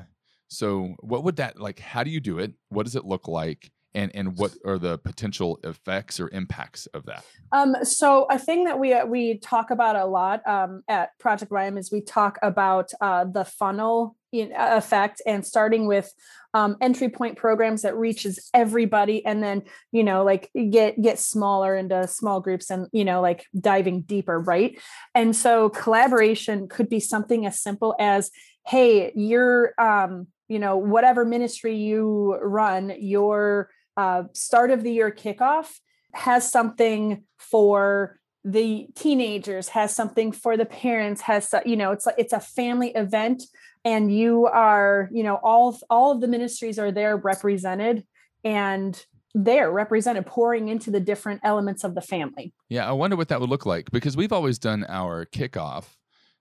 so, 0.48 0.94
what 1.00 1.24
would 1.24 1.36
that 1.36 1.58
like? 1.58 1.80
How 1.80 2.04
do 2.04 2.10
you 2.10 2.20
do 2.20 2.38
it? 2.38 2.52
What 2.68 2.84
does 2.84 2.96
it 2.96 3.04
look 3.04 3.28
like? 3.28 3.70
and 3.94 4.10
and 4.14 4.36
what 4.36 4.52
are 4.64 4.78
the 4.78 4.98
potential 4.98 5.58
effects 5.62 6.18
or 6.18 6.28
impacts 6.30 6.86
of 6.86 7.06
that 7.06 7.24
um, 7.52 7.76
so 7.82 8.26
a 8.30 8.38
thing 8.38 8.64
that 8.64 8.78
we 8.78 8.92
uh, 8.92 9.06
we 9.06 9.38
talk 9.38 9.70
about 9.70 9.96
a 9.96 10.04
lot 10.04 10.46
um, 10.46 10.82
at 10.88 11.16
project 11.18 11.50
YM 11.50 11.78
is 11.78 11.92
we 11.92 12.00
talk 12.00 12.38
about 12.42 12.90
uh, 13.00 13.24
the 13.24 13.44
funnel 13.44 14.16
effect 14.42 15.22
and 15.26 15.46
starting 15.46 15.86
with 15.86 16.12
um, 16.54 16.76
entry 16.80 17.08
point 17.08 17.36
programs 17.36 17.82
that 17.82 17.96
reaches 17.96 18.48
everybody 18.54 19.24
and 19.26 19.42
then 19.42 19.64
you 19.90 20.04
know 20.04 20.22
like 20.22 20.50
get 20.70 21.00
get 21.02 21.18
smaller 21.18 21.76
into 21.76 22.06
small 22.06 22.40
groups 22.40 22.70
and 22.70 22.86
you 22.92 23.04
know 23.04 23.20
like 23.20 23.46
diving 23.58 24.02
deeper 24.02 24.38
right? 24.38 24.78
And 25.14 25.34
so 25.34 25.68
collaboration 25.68 26.68
could 26.68 26.88
be 26.88 27.00
something 27.00 27.44
as 27.44 27.60
simple 27.60 27.96
as 27.98 28.30
hey 28.66 29.12
you're 29.14 29.74
um 29.78 30.28
you 30.48 30.58
know 30.58 30.76
whatever 30.76 31.24
ministry 31.24 31.76
you 31.76 32.36
run 32.42 32.92
your 32.98 33.70
uh, 33.96 34.24
start 34.32 34.70
of 34.70 34.82
the 34.82 34.92
year 34.92 35.10
kickoff 35.10 35.78
has 36.12 36.50
something 36.50 37.24
for 37.38 38.18
the 38.44 38.86
teenagers 38.94 39.68
has 39.70 39.94
something 39.94 40.30
for 40.30 40.56
the 40.56 40.66
parents 40.66 41.22
has 41.22 41.52
you 41.64 41.76
know 41.76 41.92
it's 41.92 42.06
like 42.06 42.14
it's 42.18 42.32
a 42.32 42.40
family 42.40 42.90
event 42.90 43.42
and 43.84 44.14
you 44.14 44.46
are 44.46 45.08
you 45.12 45.22
know 45.22 45.36
all 45.42 45.78
all 45.90 46.12
of 46.12 46.20
the 46.20 46.28
ministries 46.28 46.78
are 46.78 46.92
there 46.92 47.16
represented 47.16 48.04
and 48.44 49.04
they're 49.34 49.70
represented 49.70 50.26
pouring 50.26 50.68
into 50.68 50.90
the 50.90 51.00
different 51.00 51.40
elements 51.42 51.84
of 51.84 51.94
the 51.94 52.02
family 52.02 52.52
yeah 52.68 52.88
i 52.88 52.92
wonder 52.92 53.16
what 53.16 53.28
that 53.28 53.40
would 53.40 53.50
look 53.50 53.66
like 53.66 53.90
because 53.90 54.16
we've 54.16 54.32
always 54.32 54.58
done 54.58 54.84
our 54.88 55.26
kickoff 55.26 55.84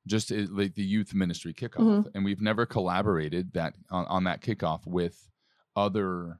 just 0.05 0.31
eh, 0.31 0.45
like 0.49 0.75
the 0.75 0.83
youth 0.83 1.13
ministry 1.13 1.53
kickoff 1.53 1.79
mm-hmm. 1.79 2.09
and 2.13 2.25
we've 2.25 2.41
never 2.41 2.65
collaborated 2.65 3.53
that 3.53 3.73
on, 3.89 4.05
on 4.05 4.23
that 4.23 4.41
kickoff 4.41 4.85
with 4.85 5.29
other 5.75 6.39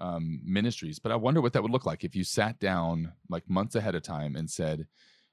um, 0.00 0.40
ministries. 0.44 0.98
But 0.98 1.12
I 1.12 1.16
wonder 1.16 1.40
what 1.40 1.52
that 1.52 1.62
would 1.62 1.72
look 1.72 1.86
like 1.86 2.04
if 2.04 2.16
you 2.16 2.24
sat 2.24 2.58
down 2.58 3.12
like 3.28 3.48
months 3.48 3.74
ahead 3.74 3.94
of 3.94 4.02
time 4.02 4.36
and 4.36 4.50
said, 4.50 4.86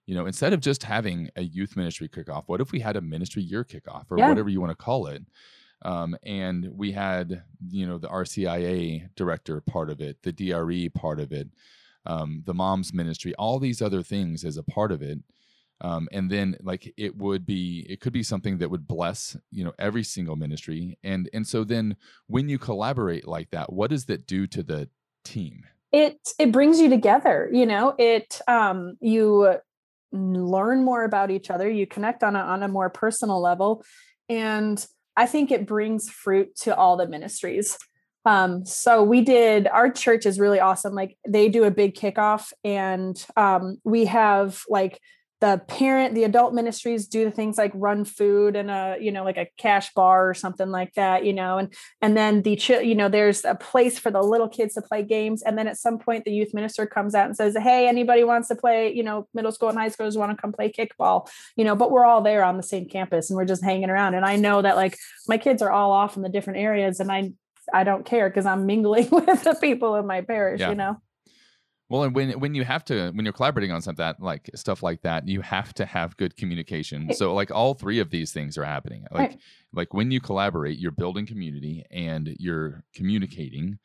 you 0.08 0.16
know, 0.16 0.26
instead 0.26 0.54
of 0.54 0.60
just 0.60 0.82
having 0.82 1.30
a 1.36 1.44
youth 1.44 1.76
ministry 1.76 2.10
kickoff, 2.10 2.46
what 2.48 2.62
if 2.62 2.72
we 2.72 2.80
had 2.80 2.96
a 2.96 3.02
ministry 3.02 3.44
year 3.44 3.64
kickoff 3.64 4.06
or 4.10 4.18
yeah. 4.18 4.30
whatever 4.30 4.50
you 4.50 4.60
want 4.60 4.72
to 4.72 4.76
call 4.76 5.08
it? 5.08 5.22
Um, 5.84 6.18
and 6.24 6.68
we 6.74 6.92
had, 6.92 7.44
you 7.70 7.86
know, 7.86 8.00
the 8.00 8.08
RCIA 8.08 9.10
director 9.16 9.62
part 9.62 9.92
of 9.92 10.02
it, 10.02 10.18
the 10.24 10.32
DRE 10.32 10.90
part 10.90 11.20
of 11.20 11.32
it, 11.32 11.50
um, 12.08 12.42
the 12.46 12.54
moms 12.56 12.94
ministry, 12.94 13.36
all 13.36 13.60
these 13.60 13.80
other 13.80 14.02
things 14.02 14.44
as 14.44 14.58
a 14.58 14.64
part 14.64 14.92
of 14.92 15.04
it 15.04 15.20
um, 15.82 16.08
and 16.12 16.30
then 16.30 16.58
like 16.62 16.94
it 16.98 17.16
would 17.18 17.46
be 17.46 17.86
it 17.90 18.00
could 18.00 18.14
be 18.14 18.24
something 18.24 18.58
that 18.58 18.70
would 18.70 18.88
bless 18.88 19.38
you 19.52 19.64
know 19.64 19.74
every 19.78 20.04
single 20.04 20.36
ministry 20.36 20.98
and 21.04 21.30
and 21.34 21.46
so 21.46 21.64
then 21.64 21.96
when 22.28 22.50
you 22.50 22.58
collaborate 22.58 23.28
like 23.28 23.50
that 23.52 23.72
what 23.72 23.90
does 23.90 24.06
that 24.06 24.26
do 24.26 24.48
to 24.48 24.64
the 24.64 24.90
team 25.24 25.64
it 25.92 26.34
it 26.40 26.52
brings 26.52 26.80
you 26.80 26.90
together 26.90 27.50
you 27.52 27.66
know 27.66 27.94
it 27.98 28.42
um 28.48 28.98
you 29.00 29.56
learn 30.12 30.84
more 30.84 31.04
about 31.04 31.32
each 31.32 31.50
other 31.50 31.70
you 31.70 31.86
connect 31.86 32.24
on 32.24 32.36
a 32.36 32.40
on 32.40 32.64
a 32.64 32.68
more 32.68 32.90
personal 32.90 33.42
level 33.42 33.84
and 34.30 34.88
i 35.16 35.26
think 35.26 35.52
it 35.52 35.68
brings 35.68 36.10
fruit 36.10 36.56
to 36.56 36.76
all 36.76 36.98
the 36.98 37.08
ministries. 37.08 37.78
Um, 38.26 38.66
so 38.66 39.04
we 39.04 39.22
did 39.22 39.68
our 39.68 39.90
church 39.90 40.26
is 40.26 40.38
really 40.38 40.60
awesome 40.60 40.94
like 40.94 41.18
they 41.26 41.48
do 41.48 41.64
a 41.64 41.72
big 41.72 41.96
kickoff 41.96 42.52
and 42.62 43.26
um, 43.38 43.78
we 43.86 44.04
have 44.06 44.64
like 44.68 45.00
the 45.40 45.62
parent 45.68 46.16
the 46.16 46.24
adult 46.24 46.52
ministries 46.54 47.08
do 47.08 47.24
the 47.24 47.32
things 47.32 47.58
like 47.60 47.72
run 47.76 48.04
food 48.04 48.56
and 48.56 48.72
a 48.72 48.98
you 49.00 49.12
know 49.12 49.24
like 49.24 49.38
a 49.38 49.48
cash 49.58 49.94
bar 49.94 50.28
or 50.28 50.34
something 50.34 50.70
like 50.72 50.94
that 50.96 51.26
you 51.26 51.34
know 51.34 51.60
and 51.60 51.72
and 52.02 52.18
then 52.18 52.42
the 52.42 52.60
you 52.84 52.96
know 52.96 53.08
there's 53.08 53.46
a 53.46 53.54
place 53.54 54.00
for 54.00 54.10
the 54.10 54.22
little 54.22 54.50
kids 54.50 54.74
to 54.74 54.82
play 54.82 55.04
games. 55.04 55.44
And 55.44 55.58
then 55.58 55.68
at 55.68 55.78
some 55.78 56.00
point 56.00 56.26
the 56.26 56.32
youth 56.32 56.54
minister 56.54 56.88
comes 56.88 57.14
out 57.14 57.28
and 57.28 57.36
says 57.36 57.56
hey 57.56 57.88
anybody 57.88 58.24
wants 58.24 58.48
to 58.48 58.56
play 58.56 58.92
you 58.94 59.04
know 59.04 59.28
middle 59.34 59.52
school 59.52 59.70
and 59.70 59.78
high 59.78 59.90
schools 59.90 60.18
want 60.18 60.32
to 60.36 60.42
come 60.42 60.52
play 60.52 60.72
kickball 60.72 61.28
you 61.56 61.64
know 61.64 61.76
but 61.76 61.92
we're 61.92 62.06
all 62.06 62.22
there 62.22 62.44
on 62.44 62.58
the 62.58 62.64
same 62.64 62.88
campus 62.88 63.30
and 63.30 63.38
we're 63.38 63.46
just 63.46 63.64
hanging 63.64 63.90
around. 63.90 64.16
And 64.16 64.26
i 64.26 64.36
know 64.36 64.62
that 64.62 64.76
like 64.76 64.98
my 65.28 65.38
kids 65.38 65.62
are 65.62 65.72
all 65.72 65.92
off 65.92 66.16
in 66.18 66.24
the 66.24 66.30
different 66.30 66.60
areas 66.60 67.00
and 67.00 67.12
i 67.12 67.32
i 67.74 67.84
don't 67.84 68.06
care 68.06 68.30
because 68.30 68.46
i'm 68.46 68.66
mingling 68.66 69.08
with 69.12 69.44
the 69.44 69.56
people 69.62 69.96
in 69.96 70.08
my 70.08 70.22
parish 70.22 70.62
Yeah. 70.62 70.70
you 70.70 70.76
know 70.76 70.98
Well, 71.90 72.04
and 72.04 72.14
when 72.14 72.38
when 72.40 72.54
you 72.54 72.66
have 72.66 72.84
to 72.86 73.12
when 73.12 73.24
you're 73.26 73.34
collaborating 73.34 73.72
on 73.72 73.82
something 73.82 74.04
that 74.04 74.22
like 74.22 74.50
stuff 74.56 74.84
like 74.84 75.02
that, 75.04 75.28
you 75.28 75.42
have 75.42 75.74
to 75.76 75.86
have 75.86 76.18
good 76.18 76.36
communication. 76.36 77.12
So 77.14 77.34
like 77.34 77.50
all 77.50 77.74
three 77.76 78.00
of 78.00 78.10
these 78.10 78.34
things 78.34 78.58
are 78.58 78.66
happening. 78.66 79.06
Like 79.12 79.32
Right. 79.32 79.42
like 79.74 79.94
when 79.94 80.12
you 80.12 80.20
collaborate, 80.20 80.78
you're 80.80 80.92
building 80.92 81.26
community 81.26 81.86
and 81.90 82.36
you're 82.40 82.84
communicating, 82.94 83.80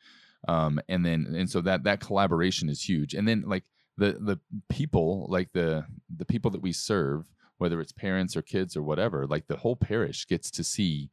um, 0.49 0.81
and 0.89 1.05
then 1.05 1.33
and 1.33 1.49
so 1.49 1.61
that 1.61 1.83
that 1.83 2.01
collaboration 2.01 2.67
is 2.69 2.81
huge. 2.87 3.13
And 3.13 3.25
then 3.27 3.43
like 3.47 3.63
the 3.97 4.13
the 4.13 4.39
people 4.69 5.25
like 5.29 5.53
the 5.53 5.85
the 6.13 6.25
people 6.25 6.51
that 6.51 6.61
we 6.61 6.73
serve, 6.73 7.33
whether 7.57 7.79
it's 7.79 7.93
parents 7.93 8.35
or 8.35 8.41
kids 8.41 8.75
or 8.75 8.83
whatever, 8.83 9.25
like 9.27 9.47
the 9.47 9.57
whole 9.57 9.77
parish 9.77 10.27
gets 10.27 10.51
to 10.51 10.63
see 10.63 11.09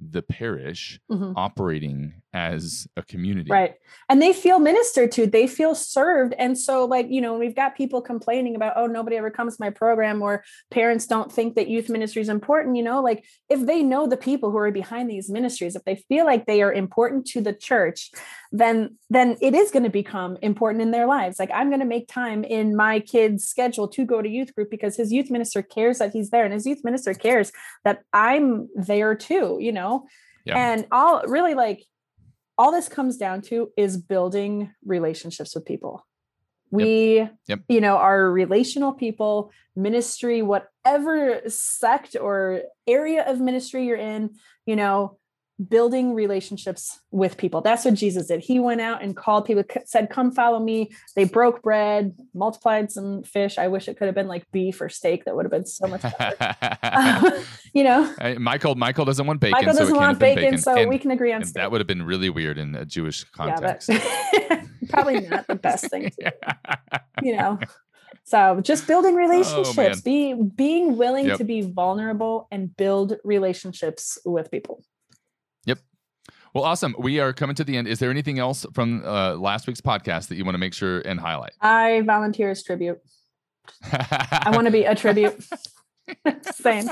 the 0.00 0.22
parish 0.22 1.00
Mhm. 1.10 1.32
operating 1.34 2.22
as 2.38 2.86
a 2.96 3.02
community. 3.02 3.50
Right. 3.50 3.74
And 4.08 4.22
they 4.22 4.32
feel 4.32 4.60
ministered 4.60 5.10
to, 5.12 5.26
they 5.26 5.46
feel 5.48 5.74
served. 5.74 6.34
And 6.38 6.56
so, 6.56 6.84
like, 6.84 7.06
you 7.10 7.20
know, 7.20 7.36
we've 7.36 7.56
got 7.56 7.76
people 7.76 8.00
complaining 8.00 8.54
about, 8.54 8.74
oh, 8.76 8.86
nobody 8.86 9.16
ever 9.16 9.30
comes 9.30 9.56
to 9.56 9.62
my 9.62 9.70
program, 9.70 10.22
or 10.22 10.44
parents 10.70 11.06
don't 11.06 11.32
think 11.32 11.56
that 11.56 11.68
youth 11.68 11.88
ministry 11.88 12.22
is 12.22 12.28
important. 12.28 12.76
You 12.76 12.84
know, 12.84 13.02
like 13.02 13.24
if 13.48 13.66
they 13.66 13.82
know 13.82 14.06
the 14.06 14.16
people 14.16 14.50
who 14.50 14.58
are 14.58 14.70
behind 14.70 15.10
these 15.10 15.28
ministries, 15.28 15.74
if 15.74 15.84
they 15.84 15.96
feel 16.08 16.24
like 16.24 16.46
they 16.46 16.62
are 16.62 16.72
important 16.72 17.26
to 17.28 17.40
the 17.40 17.52
church, 17.52 18.10
then 18.52 18.96
then 19.10 19.36
it 19.40 19.54
is 19.54 19.70
going 19.70 19.82
to 19.82 19.90
become 19.90 20.38
important 20.40 20.82
in 20.82 20.92
their 20.92 21.06
lives. 21.06 21.38
Like 21.38 21.50
I'm 21.52 21.68
going 21.68 21.80
to 21.80 21.86
make 21.86 22.08
time 22.08 22.44
in 22.44 22.76
my 22.76 23.00
kid's 23.00 23.44
schedule 23.44 23.88
to 23.88 24.04
go 24.06 24.22
to 24.22 24.28
youth 24.28 24.54
group 24.54 24.70
because 24.70 24.96
his 24.96 25.12
youth 25.12 25.30
minister 25.30 25.60
cares 25.60 25.98
that 25.98 26.12
he's 26.12 26.30
there 26.30 26.44
and 26.44 26.54
his 26.54 26.66
youth 26.66 26.84
minister 26.84 27.12
cares 27.14 27.50
that 27.84 28.02
I'm 28.12 28.68
there 28.76 29.14
too, 29.14 29.58
you 29.60 29.72
know. 29.72 30.06
Yeah. 30.46 30.56
And 30.56 30.86
all 30.90 31.22
really 31.26 31.54
like 31.54 31.84
all 32.58 32.72
this 32.72 32.88
comes 32.88 33.16
down 33.16 33.40
to 33.40 33.70
is 33.76 33.96
building 33.96 34.72
relationships 34.84 35.54
with 35.54 35.64
people. 35.64 36.04
We, 36.70 37.26
Yep. 37.46 37.60
you 37.68 37.80
know, 37.80 37.96
are 37.96 38.30
relational 38.30 38.92
people, 38.92 39.52
ministry, 39.74 40.42
whatever 40.42 41.40
sect 41.46 42.16
or 42.20 42.62
area 42.86 43.24
of 43.26 43.40
ministry 43.40 43.86
you're 43.86 43.96
in, 43.96 44.34
you 44.66 44.76
know, 44.76 45.18
building 45.68 46.14
relationships 46.14 47.00
with 47.10 47.36
people. 47.36 47.60
That's 47.60 47.84
what 47.84 47.94
Jesus 47.94 48.28
did. 48.28 48.40
He 48.40 48.60
went 48.60 48.80
out 48.80 49.02
and 49.02 49.16
called 49.16 49.44
people, 49.44 49.64
said, 49.84 50.08
Come 50.10 50.30
follow 50.30 50.60
me. 50.60 50.90
They 51.16 51.24
broke 51.24 51.62
bread, 51.62 52.14
multiplied 52.34 52.92
some 52.92 53.22
fish. 53.24 53.58
I 53.58 53.68
wish 53.68 53.88
it 53.88 53.96
could 53.96 54.06
have 54.06 54.14
been 54.14 54.28
like 54.28 54.48
beef 54.52 54.80
or 54.80 54.88
steak. 54.88 55.24
That 55.24 55.34
would 55.34 55.44
have 55.44 55.50
been 55.50 55.66
so 55.66 55.86
much 55.86 56.02
better. 56.02 56.56
Um, 56.82 57.32
you 57.74 57.84
know, 57.84 58.14
Michael 58.38 58.74
Michael 58.74 59.04
doesn't 59.04 59.26
want 59.26 59.40
bacon. 59.40 59.52
Michael 59.52 59.72
doesn't 59.72 59.94
can't 59.94 59.96
want 59.98 60.18
been 60.18 60.36
bacon, 60.36 60.58
so 60.58 60.74
And- 60.74 60.88
we 60.88 60.98
can 60.98 61.10
agree 61.10 61.32
on 61.32 61.42
that 61.54 61.70
would 61.70 61.80
have 61.80 61.86
been 61.86 62.02
really 62.02 62.30
weird 62.30 62.58
in 62.58 62.74
a 62.74 62.84
Jewish 62.84 63.24
context. 63.24 63.88
Yeah, 63.88 64.64
probably 64.88 65.20
not 65.20 65.46
the 65.46 65.54
best 65.54 65.90
thing 65.90 66.10
to 66.10 66.30
do, 66.30 66.98
you 67.22 67.36
know. 67.36 67.58
So 68.24 68.60
just 68.60 68.86
building 68.86 69.14
oh, 69.14 69.18
relationships, 69.18 70.00
be 70.02 70.34
being 70.34 70.96
willing 70.96 71.26
Yep. 71.26 71.38
to 71.38 71.44
be 71.44 71.62
vulnerable 71.62 72.46
and 72.50 72.76
build 72.76 73.16
relationships 73.24 74.18
with 74.24 74.50
people. 74.50 74.84
Well, 76.54 76.64
awesome. 76.64 76.94
We 76.98 77.20
are 77.20 77.32
coming 77.32 77.56
to 77.56 77.64
the 77.64 77.76
end. 77.76 77.88
Is 77.88 77.98
there 77.98 78.10
anything 78.10 78.38
else 78.38 78.66
from 78.72 79.04
uh, 79.04 79.34
last 79.34 79.66
week's 79.66 79.80
podcast 79.80 80.28
that 80.28 80.36
you 80.36 80.44
want 80.44 80.54
to 80.54 80.58
make 80.58 80.74
sure 80.74 81.00
and 81.00 81.20
highlight? 81.20 81.52
I 81.60 82.02
volunteer 82.02 82.50
as 82.50 82.62
tribute. 82.62 83.00
I 83.92 84.50
want 84.52 84.66
to 84.66 84.70
be 84.70 84.84
a 84.84 84.94
tribute. 84.94 85.44
Saying. 86.52 86.88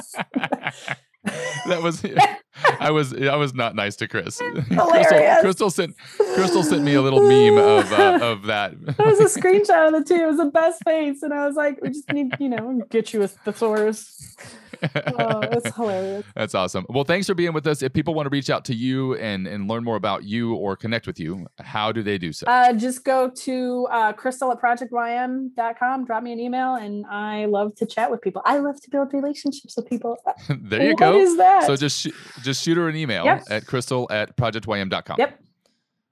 That 1.67 1.81
was 1.83 2.05
I 2.81 2.91
was 2.91 3.13
I 3.15 3.37
was 3.37 3.55
not 3.55 3.75
nice 3.75 3.97
to 3.97 4.09
Chris. 4.09 4.39
Crystal, 4.41 5.41
Crystal 5.41 5.71
sent 5.71 5.97
Crystal 6.35 6.63
sent 6.63 6.83
me 6.83 6.95
a 6.95 7.03
little 7.03 7.21
meme 7.21 7.59
of 7.59 7.93
uh, 7.93 8.19
of 8.23 8.45
that. 8.45 8.75
That 8.97 9.07
was 9.07 9.21
a 9.21 9.41
screenshot 9.41 9.89
of 9.89 9.93
the 9.93 10.05
two. 10.05 10.23
It 10.23 10.27
was 10.27 10.39
the 10.39 10.47
best 10.47 10.83
face. 10.85 11.23
And 11.23 11.35
I 11.35 11.47
was 11.47 11.57
like, 11.57 11.81
we 11.83 11.91
just 11.91 12.11
need, 12.13 12.35
you 12.39 12.49
know, 12.49 12.83
get 12.91 13.13
you 13.13 13.23
a 13.23 13.29
thesaurus. 13.29 14.37
Oh, 14.83 15.41
it's 15.43 15.75
hilarious. 15.75 16.25
That's 16.35 16.55
awesome. 16.55 16.87
Well, 16.89 17.05
thanks 17.05 17.27
for 17.27 17.35
being 17.35 17.53
with 17.53 17.67
us. 17.67 17.83
If 17.83 17.93
people 17.93 18.15
want 18.15 18.27
to 18.27 18.31
reach 18.31 18.51
out 18.51 18.65
to 18.67 18.75
you 18.75 19.15
and 19.17 19.47
and 19.47 19.69
learn 19.69 19.85
more 19.85 19.97
about 19.97 20.25
you 20.25 20.55
or 20.55 20.77
connect 20.77 21.07
with 21.07 21.19
you, 21.19 21.47
how 21.59 21.93
do 21.93 22.03
they 22.03 22.19
do 22.19 22.33
so? 22.33 22.47
Uh, 22.47 22.73
just 22.73 23.05
go 23.05 23.31
to 23.31 23.89
uh, 23.91 24.13
crystal 24.13 24.53
at 24.53 24.61
projectym.com, 24.61 26.05
drop 26.05 26.23
me 26.23 26.33
an 26.33 26.41
email, 26.41 26.75
and 26.75 27.07
I 27.07 27.47
love 27.47 27.75
to 27.77 27.87
chat 27.87 28.11
with 28.11 28.23
people. 28.23 28.43
I 28.45 28.59
love 28.59 28.81
to 28.83 28.91
build 28.91 29.13
relationships 29.13 29.77
with 29.77 29.89
people. 29.89 30.17
there 30.49 30.91
you 30.91 30.97
What 31.17 31.23
is 31.25 31.37
that? 31.37 31.65
So 31.65 31.77
just 31.77 32.01
sh- 32.01 32.43
just 32.43 32.63
shoot 32.63 32.77
her 32.77 32.89
an 32.89 32.97
email 32.97 33.25
Yep. 33.25 33.45
at 33.51 33.67
crystal 33.67 34.07
at 34.11 34.37
projectym.com. 34.37 35.17
yep, 35.19 35.41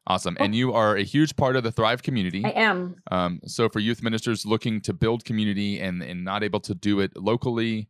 Awesome. 0.07 0.37
And 0.39 0.55
you 0.55 0.75
are 0.75 0.97
a 0.97 1.03
huge 1.03 1.35
part 1.35 1.57
of 1.57 1.63
the 1.63 1.73
Thrive 1.73 2.03
community. 2.03 2.45
I 2.45 2.51
am. 2.51 2.97
Um, 3.11 3.41
so 3.47 3.69
for 3.71 3.81
youth 3.81 4.03
ministers 4.03 4.45
looking 4.45 4.81
to 4.83 4.93
build 4.93 5.25
community 5.25 5.81
and, 5.81 6.03
and 6.03 6.25
not 6.25 6.43
able 6.45 6.61
to 6.61 6.75
do 6.75 7.01
it 7.01 7.17
locally, 7.17 7.89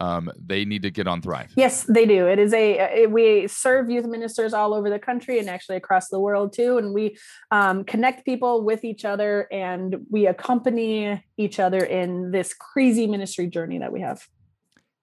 um, 0.00 0.30
they 0.42 0.64
need 0.64 0.80
to 0.82 0.90
get 0.90 1.06
on 1.06 1.20
Thrive. 1.20 1.52
Yes, 1.56 1.82
they 1.84 2.06
do. 2.06 2.26
It 2.26 2.38
is 2.38 2.54
a 2.54 3.02
it, 3.02 3.10
we 3.10 3.46
serve 3.48 3.90
youth 3.90 4.06
ministers 4.06 4.54
all 4.54 4.72
over 4.72 4.88
the 4.88 4.98
country 5.00 5.38
and 5.38 5.50
actually 5.50 5.76
across 5.76 6.08
the 6.08 6.18
world 6.18 6.54
too, 6.54 6.78
and 6.78 6.94
we 6.94 7.18
um, 7.50 7.84
connect 7.84 8.24
people 8.24 8.64
with 8.64 8.82
each 8.84 9.04
other 9.04 9.46
and 9.52 9.96
we 10.08 10.26
accompany 10.26 11.22
each 11.36 11.60
other 11.60 11.84
in 11.84 12.30
this 12.30 12.54
crazy 12.54 13.06
ministry 13.06 13.48
journey 13.48 13.78
that 13.80 13.92
we 13.92 14.00
have, 14.00 14.26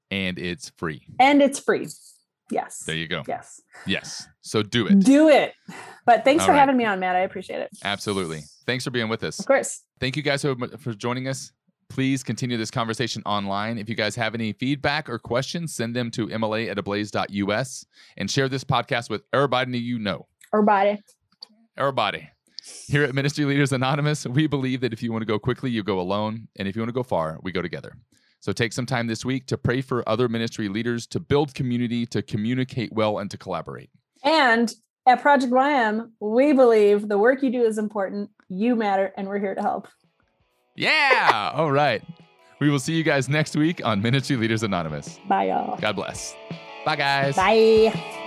And 0.09 0.39
it's 0.39 0.71
free. 0.77 1.05
and 1.19 1.41
it's 1.41 1.59
free. 1.59 1.87
Yes. 2.49 2.83
There 2.85 2.95
you 2.95 3.07
go. 3.09 3.23
Yes. 3.27 3.61
Yes. 3.85 4.25
So 4.41 4.63
do 4.63 4.87
it. 4.87 4.99
Do 5.01 5.27
it. 5.27 5.53
But 6.05 6.23
thanks 6.23 6.43
All 6.43 6.47
for 6.47 6.53
right. 6.53 6.59
having 6.59 6.77
me 6.77 6.85
on, 6.85 6.99
Matt. 6.99 7.17
I 7.17 7.19
appreciate 7.19 7.59
it. 7.59 7.69
Absolutely. 7.83 8.41
Thanks 8.65 8.85
for 8.85 8.91
being 8.91 9.09
with 9.09 9.23
us. 9.23 9.37
Of 9.39 9.45
course. 9.45 9.83
Thank 9.99 10.15
you 10.15 10.23
guys 10.23 10.41
so 10.41 10.55
much 10.55 10.71
for 10.79 10.93
joining 10.93 11.27
us. 11.27 11.51
Please 11.89 12.23
continue 12.23 12.55
this 12.57 12.71
conversation 12.71 13.21
online. 13.25 13.77
If 13.77 13.89
you 13.89 13.95
guys 13.95 14.15
have 14.15 14.33
any 14.33 14.53
feedback 14.53 15.09
or 15.09 15.19
questions, 15.19 15.73
send 15.73 15.95
them 15.95 16.09
to 16.11 16.27
mla 16.27 16.69
at 16.69 16.77
ablaze.us 16.77 17.85
and 18.17 18.31
share 18.31 18.47
this 18.47 18.63
podcast 18.63 19.09
with 19.09 19.23
everybody 19.33 19.77
you 19.79 19.99
know. 19.99 20.27
Everybody. 20.53 21.01
Everybody. 21.77 22.29
Here 22.87 23.03
at 23.03 23.13
Ministry 23.13 23.45
Leaders 23.45 23.71
Anonymous, 23.71 24.25
we 24.25 24.47
believe 24.47 24.81
that 24.81 24.91
if 24.91 25.01
you 25.01 25.11
want 25.11 25.21
to 25.21 25.25
go 25.25 25.39
quickly, 25.39 25.69
you 25.69 25.83
go 25.83 25.99
alone. 25.99 26.47
And 26.57 26.67
if 26.67 26.75
you 26.75 26.81
want 26.81 26.89
to 26.89 26.93
go 26.93 27.03
far, 27.03 27.39
we 27.41 27.51
go 27.51 27.61
together. 27.61 27.93
So 28.39 28.51
take 28.51 28.73
some 28.73 28.85
time 28.85 29.07
this 29.07 29.25
week 29.25 29.45
to 29.47 29.57
pray 29.57 29.81
for 29.81 30.07
other 30.07 30.29
ministry 30.29 30.69
leaders, 30.69 31.07
to 31.07 31.19
build 31.19 31.53
community, 31.53 32.05
to 32.07 32.21
communicate 32.21 32.93
well, 32.93 33.19
and 33.19 33.29
to 33.31 33.37
collaborate. 33.37 33.89
And 34.23 34.73
at 35.07 35.21
Project 35.21 35.51
YM, 35.51 36.11
we 36.19 36.53
believe 36.53 37.07
the 37.07 37.17
work 37.17 37.41
you 37.41 37.49
do 37.49 37.63
is 37.63 37.77
important, 37.77 38.29
you 38.49 38.75
matter, 38.75 39.13
and 39.17 39.27
we're 39.27 39.39
here 39.39 39.55
to 39.55 39.61
help. 39.61 39.87
Yeah. 40.75 41.51
All 41.53 41.71
right. 41.71 42.03
We 42.59 42.69
will 42.69 42.79
see 42.79 42.93
you 42.93 43.03
guys 43.03 43.29
next 43.29 43.55
week 43.55 43.85
on 43.85 44.01
Ministry 44.01 44.35
Leaders 44.35 44.63
Anonymous. 44.63 45.19
Bye, 45.27 45.45
y'all. 45.45 45.77
God 45.77 45.95
bless. 45.95 46.35
Bye, 46.85 46.95
guys. 46.95 47.35
Bye. 47.35 48.23